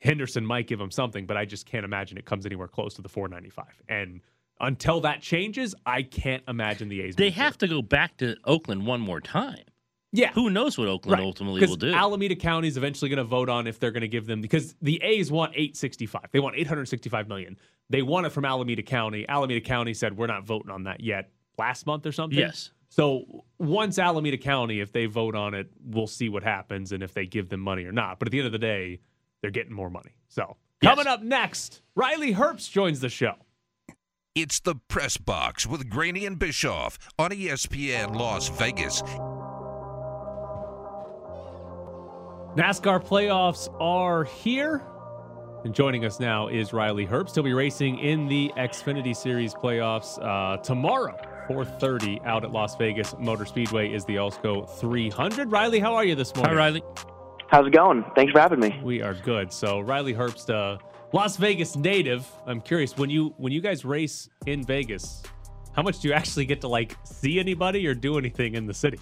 [0.00, 3.02] Henderson might give them something, but I just can't imagine it comes anywhere close to
[3.02, 3.66] the 495.
[3.86, 4.22] And
[4.58, 7.16] until that changes, I can't imagine the A's.
[7.16, 9.64] They have to go back to Oakland one more time.
[10.12, 10.22] There.
[10.24, 10.32] yeah.
[10.32, 11.26] Who knows what Oakland Right.
[11.26, 11.92] ultimately 'Cause will do?
[11.92, 14.74] Alameda County is eventually going to vote on if they're going to give them because
[14.82, 16.30] the A's want 865.
[16.32, 17.56] They want 865 million.
[17.90, 19.28] They want it from Alameda County.
[19.28, 22.38] Alameda County said we're not voting on that yet last month or something.
[22.38, 22.70] Yes.
[22.88, 27.12] So once Alameda County, if they vote on it, we'll see what happens and if
[27.14, 28.18] they give them money or not.
[28.18, 29.00] But at the end of the day,
[29.42, 30.12] they're getting more money.
[30.28, 30.90] So Yes.
[30.94, 33.34] coming up next, Riley Herbst joins the show.
[34.34, 39.02] It's the Press Box with Graney and Bischoff on ESPN Las Vegas.
[42.56, 44.82] NASCAR playoffs are here.
[45.64, 47.34] And joining us now is Riley Herbst.
[47.34, 51.14] He'll be racing in the Xfinity Series playoffs uh, tomorrow,
[51.50, 53.92] 4:30, out at Las Vegas Motor Speedway.
[53.92, 55.52] Is the Alsco 300?
[55.52, 56.54] Riley, how are you this morning?
[56.54, 56.58] Hi.
[56.58, 56.82] Riley.
[57.48, 58.06] How's it going?
[58.14, 58.80] Thanks for having me.
[58.82, 59.52] We are good.
[59.52, 60.78] So Riley Herbst, uh,
[61.12, 62.26] Las Vegas native.
[62.46, 65.22] I'm curious when you when you guys race in Vegas,
[65.74, 68.72] how much do you actually get to like see anybody or do anything in the
[68.72, 68.98] city?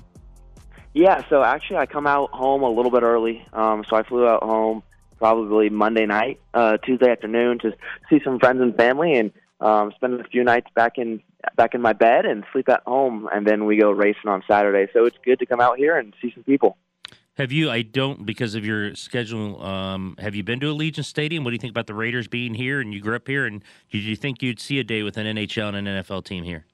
[0.94, 3.44] Yeah, so actually, I come out home a little bit early.
[3.52, 4.84] Um, so I flew out home
[5.18, 7.72] probably Monday night, uh, Tuesday afternoon to
[8.08, 11.20] see some friends and family, and um, spend a few nights back in
[11.56, 14.90] back in my bed and sleep at home, and then we go racing on Saturday.
[14.92, 16.76] So it's good to come out here and see some people.
[17.36, 17.68] Have you?
[17.68, 19.60] I don't because of your schedule.
[19.60, 21.42] Um, have you been to Allegiant Stadium?
[21.42, 22.80] What do you think about the Raiders being here?
[22.80, 25.26] And you grew up here, and did you think you'd see a day with an
[25.36, 26.66] NHL and an NFL team here?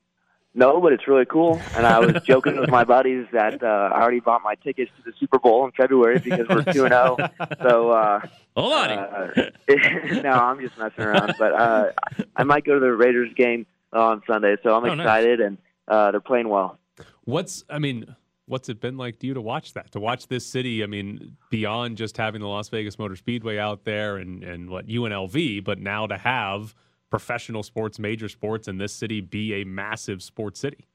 [0.52, 1.60] No, but it's really cool.
[1.76, 5.10] And I was joking with my buddies that uh, I already bought my tickets to
[5.10, 7.16] the Super Bowl in February because we're two and zero.
[7.62, 7.90] So.
[7.90, 8.20] Uh,
[8.56, 8.90] Hold on.
[8.90, 9.30] Uh,
[10.22, 11.34] no, I'm just messing around.
[11.38, 11.92] But uh,
[12.36, 15.04] I might go to the Raiders game on Sunday, so I'm Oh, nice.
[15.04, 16.78] excited, and uh, they're playing well.
[17.24, 19.92] What's I mean, what's it been like to you to watch that?
[19.92, 23.84] To watch this city, I mean, beyond just having the Las Vegas Motor Speedway out
[23.84, 26.74] there and and what UNLV, but now to have
[27.10, 30.86] professional sports, major sports in this city be a massive sports city.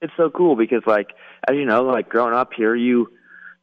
[0.00, 1.10] It's so cool because, like,
[1.48, 3.08] as you know, like growing up here, you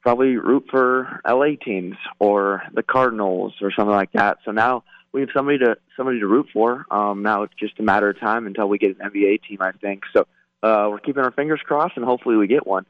[0.01, 4.37] probably root for LA teams or the Cardinals or something like that.
[4.45, 6.85] So now we have somebody to somebody to root for.
[6.91, 9.71] Um, now it's just a matter of time until we get an NBA team, I
[9.73, 10.03] think.
[10.13, 10.21] So
[10.63, 12.85] uh, we're keeping our fingers crossed, and hopefully we get one.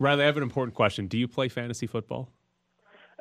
[0.00, 1.06] Riley, I have an important question.
[1.06, 2.30] Do you play fantasy football?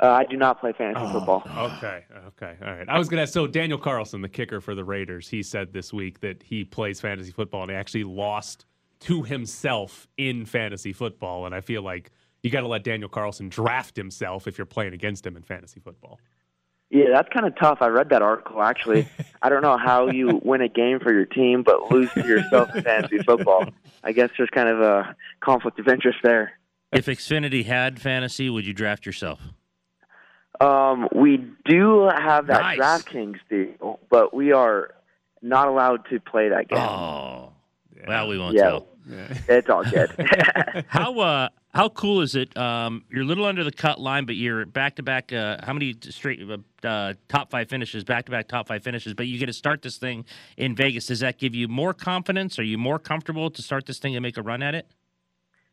[0.02, 1.44] Uh, I do not play fantasy Oh, football.
[1.78, 2.88] Okay, okay, all right.
[2.88, 3.24] I was gonna.
[3.24, 6.64] Ask so Daniel Carlson, the kicker for the Raiders, he said this week that he
[6.64, 8.66] plays fantasy football and he actually lost
[9.02, 11.46] to himself in fantasy football.
[11.46, 12.12] And I feel like
[12.44, 15.80] you got to let Daniel Carlson draft himself if you're playing against him in fantasy
[15.80, 16.20] football.
[16.90, 17.80] Yeah, that's kind of tough.
[17.82, 19.08] I read that article actually.
[19.42, 22.74] I don't know how you win a game for your team but lose to yourself
[22.76, 23.66] in fantasy football.
[24.04, 26.54] I guess there's kind of a conflict of interest there.
[26.94, 29.42] If Xfinity had fantasy, would you draft yourself?
[30.60, 32.80] Um, we do have that Nice.
[32.80, 34.92] DraftKings deal, but we are
[35.42, 36.80] not allowed to play that game.
[36.80, 37.54] Oh,
[38.08, 38.64] well, we won't Yeah.
[38.70, 38.88] tell.
[39.48, 40.12] It's all good.
[40.90, 42.58] How uh how cool is it?
[42.58, 45.32] Um, you're a little under the cut line, but you're back to back.
[45.32, 48.04] Uh, how many straight uh, uh, top five finishes?
[48.04, 49.14] Back to back top five finishes.
[49.14, 50.26] But you get to start this thing
[50.58, 51.06] in Vegas.
[51.06, 52.58] Does that give you more confidence?
[52.58, 54.88] Are you more comfortable to start this thing and make a run at it?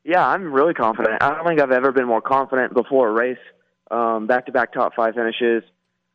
[0.04, 1.22] yeah, I'm really confident.
[1.22, 3.38] I don't think I've ever been more confident before a race.
[3.90, 5.62] Um, back-to-back top five finishes.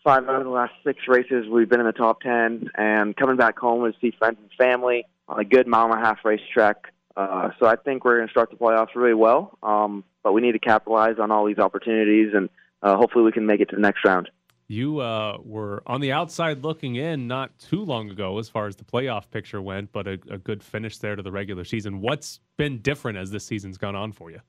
[0.04, 3.36] Five out of the last six races, we've been in the top ten, and coming
[3.36, 6.94] back home to see friends and family on a good mile and a half racetrack.
[7.18, 10.40] Uh, so I think we're going to start the playoffs really well, um, but we
[10.40, 12.50] need to capitalize on all these opportunities, and
[12.82, 14.30] uh, hopefully we can make it to the next round.
[14.70, 18.78] You uh, were on the outside looking in not too long ago as far as
[18.78, 22.00] the playoff picture went, but a, a good finish there to the regular season.
[22.00, 24.40] What's been different as this season's gone on for you?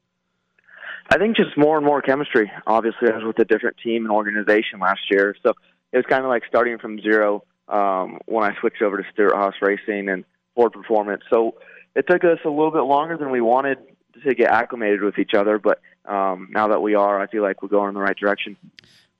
[1.10, 2.50] I think just more and more chemistry.
[2.66, 5.54] Obviously, I was with a different team and organization last year, so
[5.92, 9.34] it was kind of like starting from zero um, when I switched over to Stewart
[9.34, 11.22] Haas Racing and Ford Performance.
[11.28, 11.56] So
[11.96, 13.78] it took us a little bit longer than we wanted
[14.22, 17.60] to get acclimated with each other, but um, now that we are, I feel like
[17.60, 18.56] we're going in the right direction.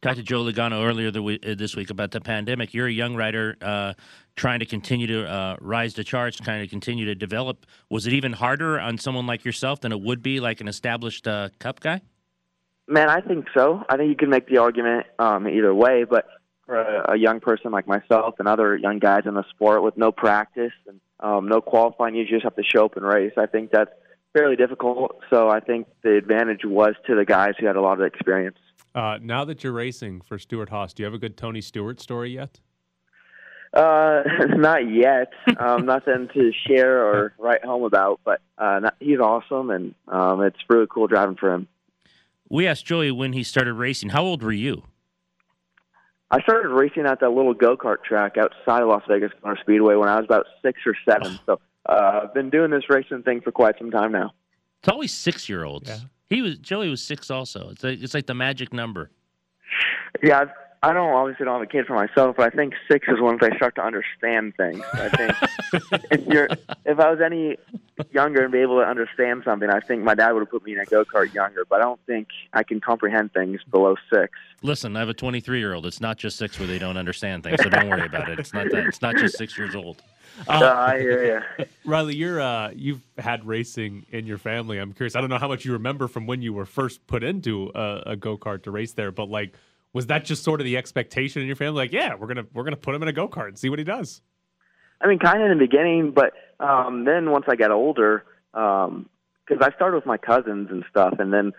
[0.02, 2.72] Talked to Joe Logano earlier the, uh, this week about the pandemic.
[2.72, 3.92] You're a young writer uh,
[4.34, 7.66] trying to continue to uh, rise to charts, trying to continue to develop.
[7.90, 11.28] Was it even harder on someone like yourself than it would be like an established
[11.28, 12.00] uh, Cup guy?
[12.88, 13.84] Man, I think so.
[13.90, 16.26] I think you can make the argument um, either way, but
[16.64, 19.98] for a, a young person like myself and other young guys in the sport with
[19.98, 23.34] no practice and um, no qualifying, you just have to show up and race.
[23.36, 23.90] I think that's
[24.32, 25.20] fairly difficult.
[25.28, 28.56] So I think the advantage was to the guys who had a lot of experience.
[28.94, 32.00] Uh, now that you're racing for Stewart Haas, do you have a good Tony Stewart
[32.00, 32.61] story yet?
[33.72, 35.33] Uh, not yet.
[35.59, 40.42] Um, nothing to share or write home about, but uh, not, he's awesome, and um,
[40.42, 41.68] it's really cool driving for him.
[42.48, 44.11] We asked Joey when he started racing.
[44.11, 44.83] How old were you?
[46.33, 49.94] I started racing at that little go kart track outside of Las Vegas Motor Speedway
[49.96, 51.38] when I was about six or seven.
[51.46, 54.33] So uh, I've been doing this racing thing for quite some time now.
[54.81, 55.88] It's always six year olds.
[55.88, 55.98] Yeah.
[56.30, 57.70] He was Joey was six also.
[57.70, 59.10] It's like, it's like the magic number.
[60.22, 60.44] Yeah,
[60.82, 63.36] I don't obviously don't have a kid for myself, but I think six is when
[63.40, 64.80] they start to understand things.
[64.94, 66.48] I think if you're
[66.86, 67.58] if I was any
[68.12, 70.72] younger and be able to understand something, I think my dad would have put me
[70.72, 71.64] in a go kart younger.
[71.68, 74.32] But I don't think I can comprehend things below six.
[74.62, 75.84] Listen, I have a 23 year old.
[75.84, 78.38] It's not just six where they don't understand things, so don't worry about it.
[78.38, 78.86] It's not that.
[78.86, 80.00] It's not just six years old.
[80.48, 81.66] Uh, I hear you.
[81.84, 84.78] Riley, you're uh, you've had racing in your family.
[84.78, 85.16] I'm curious.
[85.16, 88.02] I don't know how much you remember from when you were first put into a,
[88.06, 89.54] a go kart to race there, but like,
[89.92, 91.82] was that just sort of the expectation in your family?
[91.82, 93.78] Like, yeah, we're gonna we're gonna put him in a go kart and see what
[93.78, 94.22] he does.
[95.00, 99.58] I mean, kind of in the beginning, but um, then once I got older, because
[99.60, 101.52] I started with my cousins and stuff, and then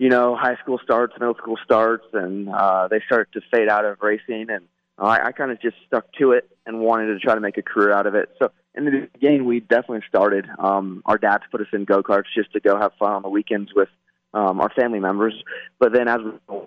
[0.00, 3.84] you know, high school starts, middle school starts, and uh, they start to fade out
[3.84, 4.64] of racing, and
[4.96, 7.62] I, I kind of just stuck to it and wanted to try to make a
[7.62, 8.30] career out of it.
[8.38, 10.46] So in the beginning, we definitely started.
[10.58, 13.28] Um, our dads put us in go karts just to go have fun on the
[13.28, 13.88] weekends with
[14.32, 15.34] um, our family members,
[15.78, 16.60] but then as we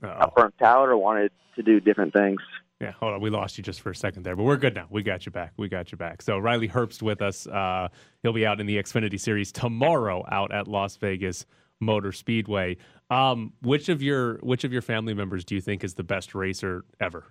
[0.00, 2.40] got burnt out or wanted to do different things.
[2.80, 3.20] Yeah, hold on.
[3.20, 4.86] We lost you just for a second there, but we're good now.
[4.88, 5.52] We got you back.
[5.56, 6.22] We got you back.
[6.22, 7.46] So Riley Herbst with us.
[7.46, 7.88] Uh,
[8.22, 11.44] he'll be out in the Xfinity Series tomorrow out at Las Vegas
[11.80, 12.76] Motor Speedway.
[13.10, 16.34] Um, which of your which of your family members do you think is the best
[16.36, 17.24] racer ever?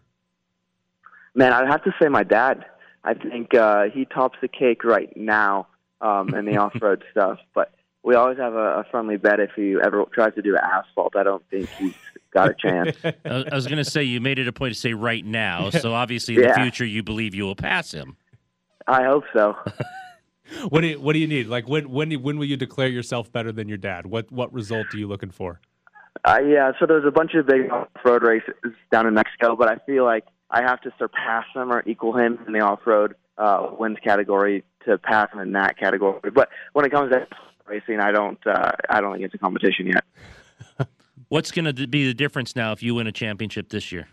[1.38, 2.66] Man, I'd have to say my dad.
[3.04, 5.68] I think uh, he tops the cake right now
[6.02, 7.38] um, in the off-road stuff.
[7.54, 7.72] But
[8.04, 11.16] we always have a, a friendly bet if he ever tries to do asphalt.
[11.16, 11.94] I don't think he's
[12.32, 12.98] got a chance.
[13.04, 15.70] I I was going to say you made it a point to say right now.
[15.78, 18.18] So obviously in the future you believe you will pass him.
[18.88, 19.56] I hope so.
[20.70, 21.46] what do you What do you need?
[21.46, 24.08] Like when when when will you declare yourself better than your dad?
[24.08, 25.62] What what result are you looking for?
[26.26, 28.56] Uh, yeah, so there's a bunch of big off-road races
[28.92, 32.40] down in Mexico, but I feel like I have to surpass him or equal him
[32.48, 36.32] in the off-road uh, wins category to pass him in that category.
[36.34, 37.28] But when it comes to
[37.66, 40.04] racing, I don't uh, I don't think it's a competition yet.
[41.30, 44.08] What's going to be the difference now if you win a championship this year?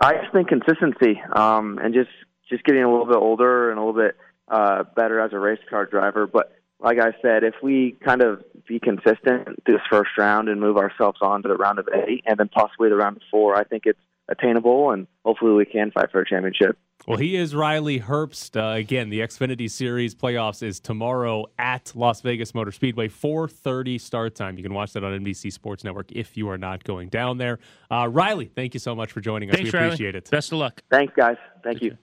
[0.00, 2.10] I just think consistency um, and just
[2.48, 4.16] just getting a little bit older and a little bit
[4.48, 6.26] uh, better as a race car driver.
[6.26, 10.76] But like I said, if we kind of be consistent this first round and move
[10.76, 13.64] ourselves on to the round of eight and then possibly the round of four, I
[13.64, 14.00] think it's
[14.30, 16.78] attainable and hopefully we can fight for a championship.
[17.08, 18.56] Well, he is Riley Herbst.
[18.60, 24.34] Uh, again, the Xfinity Series playoffs is tomorrow at Las Vegas Motor Speedway, 4:30 start
[24.34, 24.58] time.
[24.58, 27.58] You can watch that on NBC Sports Network if you are not going down there.
[27.90, 29.56] Uh, Riley, thank you so much for joining us.
[29.56, 29.88] Thanks, we Riley.
[29.88, 30.30] appreciate it.
[30.30, 30.82] Best of luck.
[30.90, 31.36] Thanks, guys.
[31.64, 31.96] Thank you.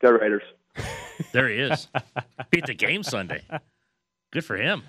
[0.00, 0.42] Go Raiders.
[1.32, 1.86] There he is.
[2.50, 3.42] Beat the game Sunday.
[4.32, 4.82] Good for him.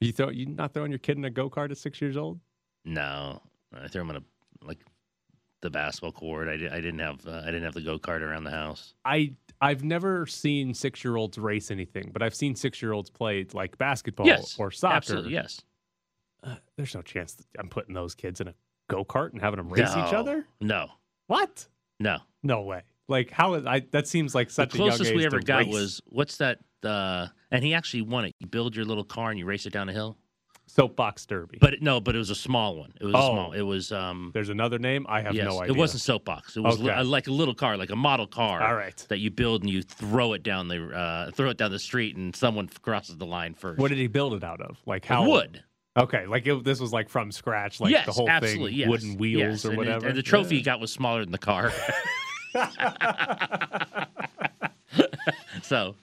[0.00, 2.40] You throw you not throwing your kid in a go kart at six years old?
[2.86, 3.42] No,
[3.74, 4.22] I threw him on a
[4.64, 4.78] like
[5.62, 6.48] the basketball court.
[6.48, 8.94] I, I didn't have uh, I didn't have the go kart around the house.
[9.04, 13.10] I I've never seen six year olds race anything, but I've seen six year olds
[13.10, 14.96] play like basketball yes, or soccer.
[14.96, 15.62] Absolutely, yes.
[16.42, 18.54] Uh, there's no chance that I'm putting those kids in a
[18.88, 20.46] go kart and having them race each other.
[20.60, 20.88] No,
[21.26, 21.66] What?
[21.98, 22.18] no.
[22.42, 22.82] No way.
[23.08, 23.80] Like how is I?
[23.90, 25.72] That seems like such the closest we ever got race.
[25.74, 26.58] was what's that?
[26.84, 28.34] Uh, and he actually won it.
[28.38, 30.16] You build your little car and you race it down a hill.
[30.66, 31.58] Soapbox derby.
[31.60, 32.92] But it, no, but it was a small one.
[33.00, 33.32] It was a Oh.
[33.32, 33.52] small.
[33.52, 34.30] It was um.
[34.34, 35.06] There's another name.
[35.08, 35.74] I have yes, no idea.
[35.74, 36.56] it wasn't soapbox.
[36.56, 37.00] It was li- Okay.
[37.00, 38.62] uh, like a little car, like a model car.
[38.62, 38.96] All right.
[39.08, 42.16] That you build and you throw it down the uh, throw it down the street
[42.16, 43.78] and someone crosses the line first.
[43.80, 44.76] What did he build it out of?
[44.86, 45.28] Like how?
[45.28, 45.62] Wood.
[45.98, 48.88] Okay, like it, this was like from scratch, like yes, the whole absolutely, thing, yes,
[48.90, 49.64] wooden wheels yes.
[49.64, 50.06] or And the- whatever.
[50.08, 51.72] And the trophy he got was smaller than the car.
[55.62, 55.94] so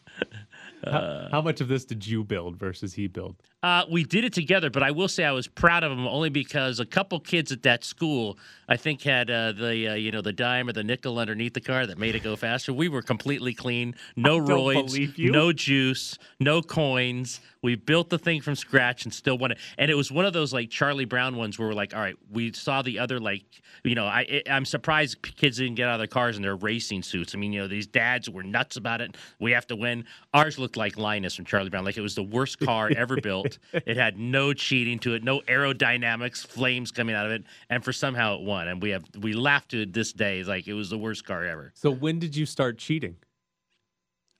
[0.85, 3.35] how, how much of this did you build versus he build?
[3.63, 6.27] Uh, we did it together, but I will say I was proud of him only
[6.29, 10.19] because a couple kids at that school, I think, had uh, the uh, you know
[10.21, 12.73] the dime or the nickel underneath the car that made it go faster.
[12.73, 14.91] We were completely clean, no roids,
[15.31, 17.39] no juice, no coins.
[17.61, 19.57] We built the thing from scratch and still won it.
[19.77, 22.17] And it was one of those like Charlie Brown ones where we're like, all right,
[22.29, 23.45] we saw the other like
[23.85, 26.57] you know I I- I'm surprised kids didn't get out of their cars in their
[26.57, 27.33] racing suits.
[27.33, 29.15] I mean, you know, these dads were nuts about it.
[29.39, 30.03] We have to win.
[30.33, 33.52] Ours looked like Linus from Charlie Brown, like it was the worst car ever built.
[33.73, 37.93] It had no cheating to it, no aerodynamics, flames coming out of it, and for
[37.93, 38.67] somehow it won.
[38.67, 41.45] And we have we laughed to it this day, like it was the worst car
[41.45, 41.71] ever.
[41.75, 43.17] So when did you start cheating?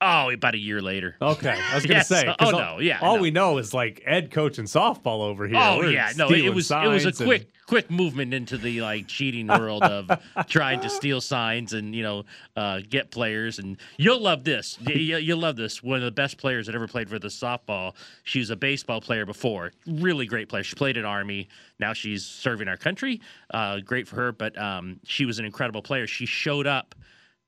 [0.06, 1.16] Oh, about a year later.
[1.22, 2.08] Okay, I was gonna Yes.
[2.10, 2.28] say.
[2.39, 3.22] Oh, all, no, yeah, All no.
[3.22, 5.58] we know is like Ed coaching softball over here.
[5.58, 8.82] Oh We're yeah, no, it, was it was a and- quick quick movement into the
[8.82, 10.12] like cheating world of
[10.50, 12.24] trying to steal signs and you know
[12.58, 13.60] uh, get players.
[13.60, 14.78] And you'll love this.
[14.86, 15.82] Y- y- You'll love this.
[15.82, 17.94] One of the best players that ever played for the softball.
[18.24, 19.72] She was a baseball player before.
[19.88, 20.63] Really great player.
[20.63, 21.48] She played at Army.
[21.80, 23.22] Now she's serving our country.
[23.54, 24.32] Uh, great for her.
[24.34, 26.06] But um, she was an incredible player.
[26.08, 26.94] She showed up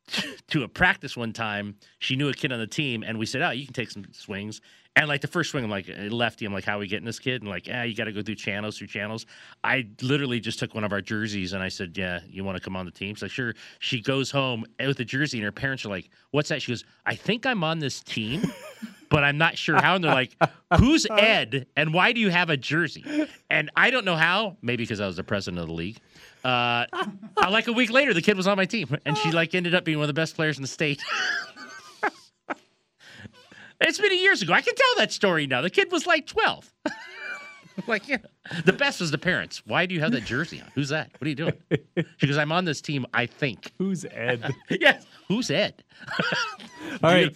[0.48, 1.76] to a practice one time.
[2.00, 4.06] She knew a kid on the team, and we said, "Oh, you can take some
[4.12, 4.62] swings."
[4.98, 6.46] And like the first swing, I'm like eh, lefty.
[6.46, 8.22] I'm like, "How are we getting this kid?" And like, "Ah, you got to go
[8.22, 9.26] through channels, through channels."
[9.64, 12.64] I literally just took one of our jerseys and I said, "Yeah, you want to
[12.64, 13.56] come on the team?" So sure.
[13.80, 16.84] She goes home with the jersey, and her parents are like, "What's that?" She goes,
[17.06, 18.44] "I think I'm on this team."
[19.08, 19.96] But I'm not sure how.
[19.96, 20.36] And they're like,
[20.80, 23.28] who's Ed and why do you have a jersey?
[23.50, 24.58] And I don't know how.
[24.62, 26.00] Maybe because I was the president of the league.
[26.46, 26.86] Uh,
[27.50, 29.84] like a week later, the kid was on my team, and she like ended up
[29.84, 31.04] being one of the best players in the state.
[33.82, 34.54] it's been years ago.
[34.54, 35.62] I can tell that story now.
[35.62, 36.72] The kid was like 12.
[37.88, 38.18] like, yeah.
[38.64, 39.64] The best was the parents.
[39.66, 40.68] Why do you have that jersey on?
[40.76, 41.10] Who's that?
[41.18, 41.54] What are you doing?
[42.18, 43.72] She goes, I'm on this team, I think.
[43.80, 44.54] Who's Ed?
[44.70, 45.08] yes.
[45.28, 45.84] Who's Ed?
[47.02, 47.36] All right.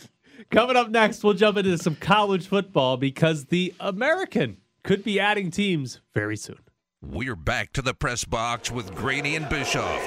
[0.52, 5.50] Coming up next, we'll jump into some college football because the American could be adding
[5.50, 6.60] teams very soon.
[7.02, 10.02] We're back to the press box with Graney and Bischoff.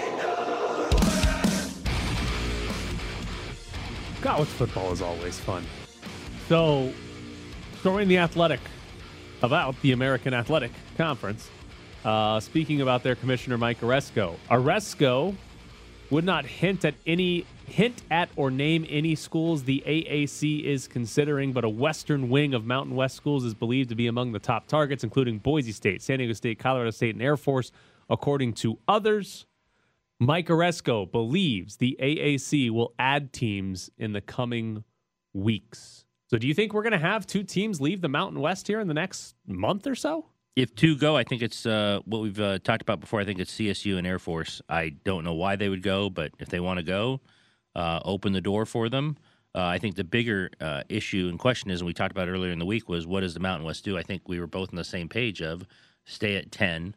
[4.21, 5.65] College football is always fun.
[6.49, 6.93] So,
[8.03, 8.61] in the Athletic
[9.43, 11.49] about the American Athletic Conference.
[12.05, 15.35] Uh, speaking about their commissioner Mike Aresco, Aresco
[16.11, 21.53] would not hint at any hint at or name any schools the AAC is considering,
[21.53, 24.67] but a western wing of Mountain West schools is believed to be among the top
[24.67, 27.73] targets, including Boise State, San Diego State, Colorado State, and Air Force,
[28.11, 29.47] according to others.
[30.21, 34.85] Mike Aresco believes the AAC will add teams in the coming
[35.33, 36.05] weeks.
[36.29, 38.81] So, do you think we're going to have two teams leave the Mountain West here
[38.81, 40.27] in the next month or so?
[40.55, 43.21] If two go, I think it's uh, what we've uh, talked about before.
[43.21, 44.61] I think it's CSU and Air Force.
[44.69, 47.23] I don't know why they would go, but if they want to go,
[47.75, 49.17] uh, open the door for them.
[49.55, 52.53] Uh, I think the bigger uh, issue and question is, and we talked about earlier
[52.53, 53.99] in the week, was what does the Mountain West do?
[53.99, 55.67] I think we were both on the same page of
[56.07, 56.95] stay at 10,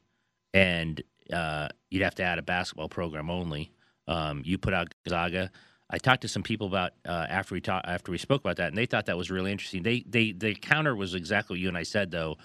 [0.54, 1.04] and
[1.34, 3.72] uh, you'd have to add a basketball program only.
[4.08, 5.52] Um, you put out Gonzaga.
[5.90, 8.70] I talked to some people about uh, after we talked after we spoke about that,
[8.70, 9.84] and they thought that was really interesting.
[9.84, 12.38] They they the counter was exactly what you and I said though,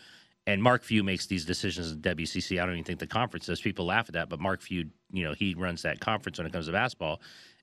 [0.47, 2.61] and Mark Few makes these decisions in WCC.
[2.61, 3.61] I don't even think the conference does.
[3.61, 6.53] People laugh at that, but Mark Few, you know, he runs that conference when it
[6.53, 7.21] comes to basketball,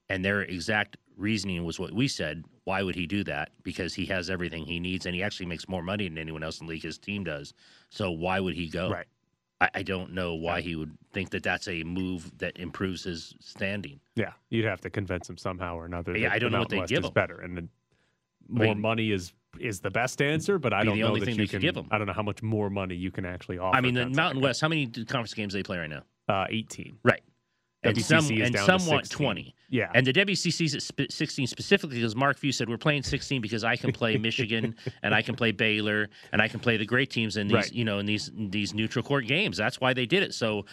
[0.09, 2.43] and their exact reasoning was what we said.
[2.63, 3.51] Why would he do that?
[3.63, 6.59] Because he has everything he needs, and he actually makes more money than anyone else
[6.59, 6.83] in the league.
[6.83, 7.53] His team does.
[7.89, 8.89] So why would he go?
[8.89, 9.07] Right.
[9.59, 13.33] I, I don't know why he would think that that's a move that improves his
[13.39, 13.99] standing.
[14.15, 16.15] Yeah, you'd have to convince him somehow or another.
[16.15, 17.13] Yeah, I don't the know what they West give is him.
[17.13, 17.69] better, and then
[18.47, 20.59] more mean- money is is the best answer.
[20.59, 21.61] But I don't the know only that thing you can.
[21.61, 21.77] give.
[21.89, 23.75] I don't know how much more money you can actually offer.
[23.75, 24.61] I mean, the Mountain West.
[24.61, 26.03] How many conference games they play right now?
[26.29, 26.99] uh, eighteen.
[27.03, 27.21] Right.
[27.87, 29.17] And WCC some is and some want 16.
[29.25, 29.55] twenty.
[29.69, 33.41] Yeah, And the WCC's at sp- 16 specifically because Mark Few said we're playing 16
[33.41, 36.85] because I can play Michigan and I can play Baylor and I can play the
[36.85, 37.73] great teams in these Right.
[37.73, 39.57] you know in these these neutral court games.
[39.57, 40.33] That's why they did it.
[40.33, 40.65] So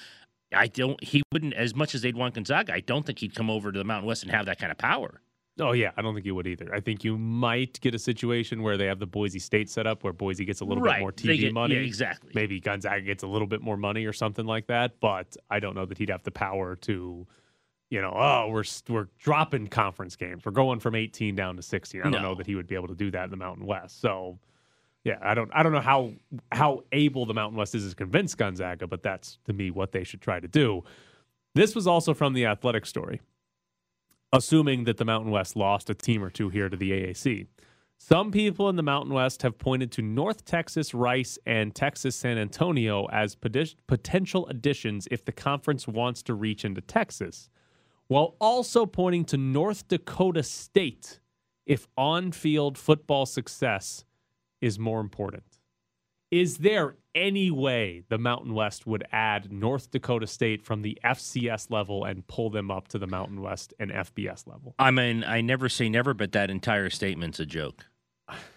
[0.55, 1.03] I don't.
[1.03, 2.73] He wouldn't as much as they'd want Gonzaga.
[2.73, 4.79] I don't think he'd come over to the Mountain West and have that kind of
[4.79, 5.21] power.
[5.61, 6.75] Oh yeah, I don't think you would either.
[6.75, 10.03] I think you might get a situation where they have the Boise State set up,
[10.03, 10.97] where Boise gets a little right.
[10.97, 11.77] bit more TV get- money.
[11.77, 12.33] Yeah, exactly.
[12.35, 14.99] Maybe Gonzaga gets a little bit more money or something like that.
[15.01, 17.25] But I don't know that he'd have the power to,
[17.89, 20.45] you know, oh, we're we're dropping conference games.
[20.45, 22.01] We're going from 18 down to 16.
[22.01, 22.21] I don't No.
[22.23, 24.01] know that he would be able to do that in the Mountain West.
[24.01, 24.39] So.
[25.07, 26.13] Yeah, I don't I don't know how
[26.51, 30.03] how able the Mountain West is to convince Gonzaga, but that's to me what they
[30.03, 30.83] should try to do.
[31.55, 33.21] This was also from the athletic story
[34.35, 37.47] assuming that the Mountain West lost a team or two here to the AAC.
[37.99, 42.37] Some people in the Mountain West have pointed to North Texas, Rice, and Texas San
[42.37, 47.49] Antonio as potential additions if the conference wants to reach into Texas,
[48.09, 51.21] while also pointing to North Dakota State
[51.65, 54.05] if on field football success
[54.61, 55.45] is more important.
[56.33, 61.71] Is there any way the Mountain West would add North Dakota State from the FCS
[61.71, 64.75] level and pull them up to the Mountain West and FBS level?
[64.79, 67.87] I mean, I never say never, but that entire statement's a joke.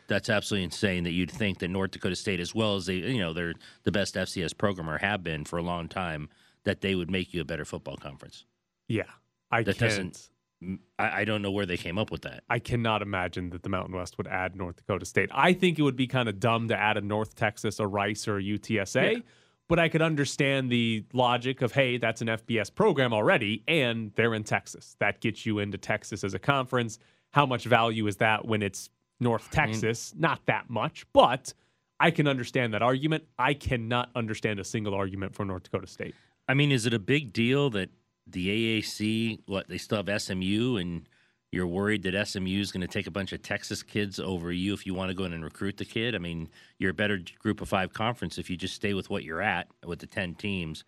[0.08, 3.20] That's absolutely insane that you'd think that North Dakota State, as well as they, you
[3.20, 3.54] know, they're
[3.84, 6.30] the best FCS program or have been for a long time,
[6.64, 8.46] that they would make you a better football conference.
[8.88, 9.04] Yeah,
[9.52, 9.90] I That can't.
[9.90, 10.30] doesn't-
[10.98, 12.44] I, I don't know where they came up with that.
[12.50, 15.30] I cannot imagine that the Mountain West would add North Dakota State.
[15.34, 18.28] I think it would be kind of dumb to add a North Texas, a Rice,
[18.28, 19.14] or a UTSA.
[19.14, 19.20] Yeah.
[19.68, 24.34] But I could understand the logic of, hey, that's an FBS program already, and they're
[24.34, 24.96] in Texas.
[25.00, 27.00] That gets you into Texas as a conference.
[27.32, 28.90] How much value is that when it's
[29.20, 30.14] North Texas?
[30.18, 31.54] Not that much, but
[32.00, 33.26] I can understand that argument.
[33.38, 36.16] I cannot understand a single argument for North Dakota State.
[36.48, 37.90] I mean, is it a big deal that
[38.30, 41.08] the AAC, what they still have SMU, and
[41.52, 44.74] you're worried that SMU is going to take a bunch of Texas kids over you
[44.74, 46.14] if you want to go in and recruit the kid?
[46.14, 49.24] I mean, you're a better group of five conference if you just stay with what
[49.24, 50.84] you're at with the 10 teams.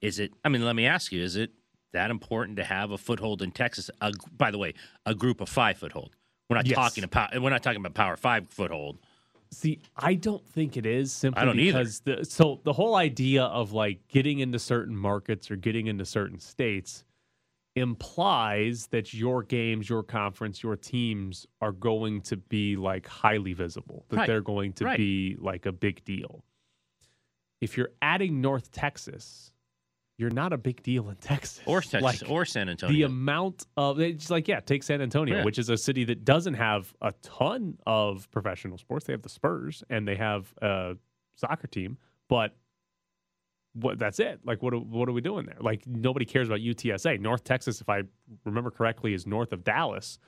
[0.00, 1.50] Is it, I mean, let me ask you, is it
[1.92, 3.90] that important to have a foothold in Texas?
[4.00, 4.74] A, by the way,
[5.04, 6.14] a group of five foothold.
[6.48, 6.76] We're not Yes.
[6.76, 8.98] talking about, we're not talking about power five foothold.
[9.54, 11.78] See, I don't think it is simply I don't either.
[11.78, 16.04] because the so the whole idea of like getting into certain markets or getting into
[16.04, 17.04] certain states
[17.76, 24.04] implies that your games, your conference, your teams are going to be like highly visible,
[24.08, 24.26] that Right.
[24.26, 24.96] they're going to Right.
[24.98, 26.44] be like a big deal.
[27.60, 29.52] If you're adding North Texas,
[30.16, 31.60] you're not a big deal in Texas.
[31.66, 32.94] Or Texas, Like, or San Antonio.
[32.94, 35.44] the amount of it's like yeah take san antonio Yeah.
[35.44, 39.28] which is a city that doesn't have a ton of professional sports they have the
[39.28, 40.96] spurs and they have a
[41.34, 41.98] soccer team
[42.28, 42.56] but
[43.72, 46.60] what that's it like what are, what are we doing there like nobody cares about
[46.60, 48.02] utsa north texas if i
[48.44, 50.18] remember correctly is north of dallas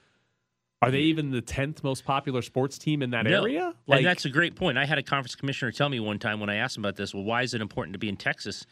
[0.82, 3.42] are they even the 10th most popular sports team in that No.
[3.42, 4.76] area and that's a great point.
[4.76, 7.14] I had a conference commissioner tell me one time when I asked him about this,
[7.14, 8.66] well, why is it important to be in Texas?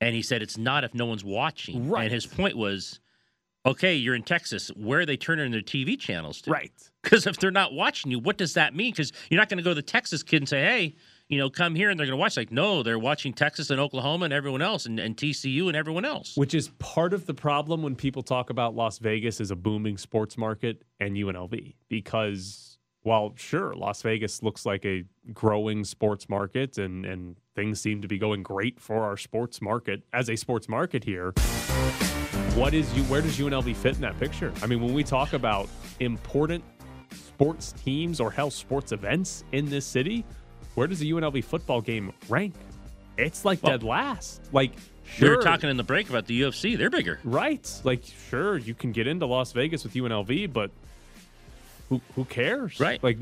[0.00, 1.88] And he said it's not if no one's watching.
[1.88, 2.04] Right.
[2.04, 3.00] And his point was,
[3.66, 4.68] okay, you're in Texas.
[4.76, 6.50] Where are they turning their TV channels to?
[6.50, 6.72] right
[7.02, 8.92] Because if they're not watching you, what does that mean?
[8.92, 10.96] Because you're not going to go to the Texas kid and say, hey,
[11.28, 12.36] you know, come here and they're going to watch.
[12.36, 16.04] Like, no, they're watching Texas and Oklahoma and everyone else and, and TCU and everyone
[16.04, 16.36] else.
[16.36, 19.96] Which is part of the problem when people talk about Las Vegas as a booming
[19.96, 21.74] sports market and UNLV.
[21.88, 28.02] Because while sure, Las Vegas looks like a growing sports market and, and things seem
[28.02, 31.32] to be going great for our sports market as a sports market here.
[32.54, 34.52] What is you where does UNLV fit in that picture?
[34.62, 35.68] I mean, when we talk about
[36.00, 36.62] important
[37.14, 40.24] sports teams or hell sports events in this city,
[40.74, 42.54] where does the UNLV football game rank?
[43.16, 44.42] It's like Well, dead last.
[44.52, 46.76] Like We sure, were talking in the break about the UFC.
[46.76, 47.18] They're bigger.
[47.24, 47.68] Right.
[47.84, 50.70] Like, sure, you can get into Las Vegas with UNLV, but
[51.90, 52.80] who who cares?
[52.80, 53.02] Right.
[53.02, 53.18] Like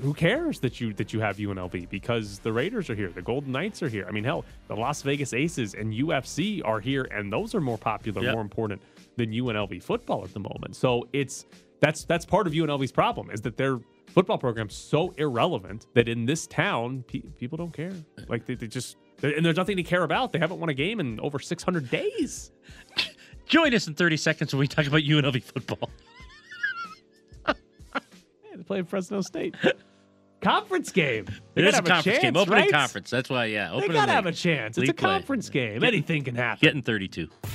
[0.00, 3.52] who cares that you that you have UNLV because the Raiders are here, the Golden
[3.52, 4.06] Knights are here.
[4.08, 7.76] I mean, hell, the Las Vegas Aces and UFC are here, and those are more
[7.76, 8.32] popular, Yep.
[8.32, 8.80] more important
[9.16, 10.74] than UNLV football at the moment.
[10.76, 11.44] So it's
[11.80, 16.24] that's that's part of UNLV's problem is that their football program's so irrelevant that in
[16.24, 17.92] this town pe- people don't care.
[18.28, 20.32] Like they, they just and there's nothing to care about.
[20.32, 22.50] They haven't won a game in over 600 days.
[23.46, 25.90] Join us in 30 seconds when we talk about UNLV football.
[28.62, 29.56] They play Fresno State.
[30.40, 31.26] conference game.
[31.54, 32.70] They It is a conference chance, game, opening right?
[32.70, 33.10] conference.
[33.10, 34.14] That's why, yeah, They opening gotta league.
[34.14, 34.78] have a chance.
[34.78, 35.10] It's a League play.
[35.10, 35.80] conference game.
[35.80, 36.60] Get- Anything can happen.
[36.62, 37.26] Getting 32.
[37.42, 37.48] The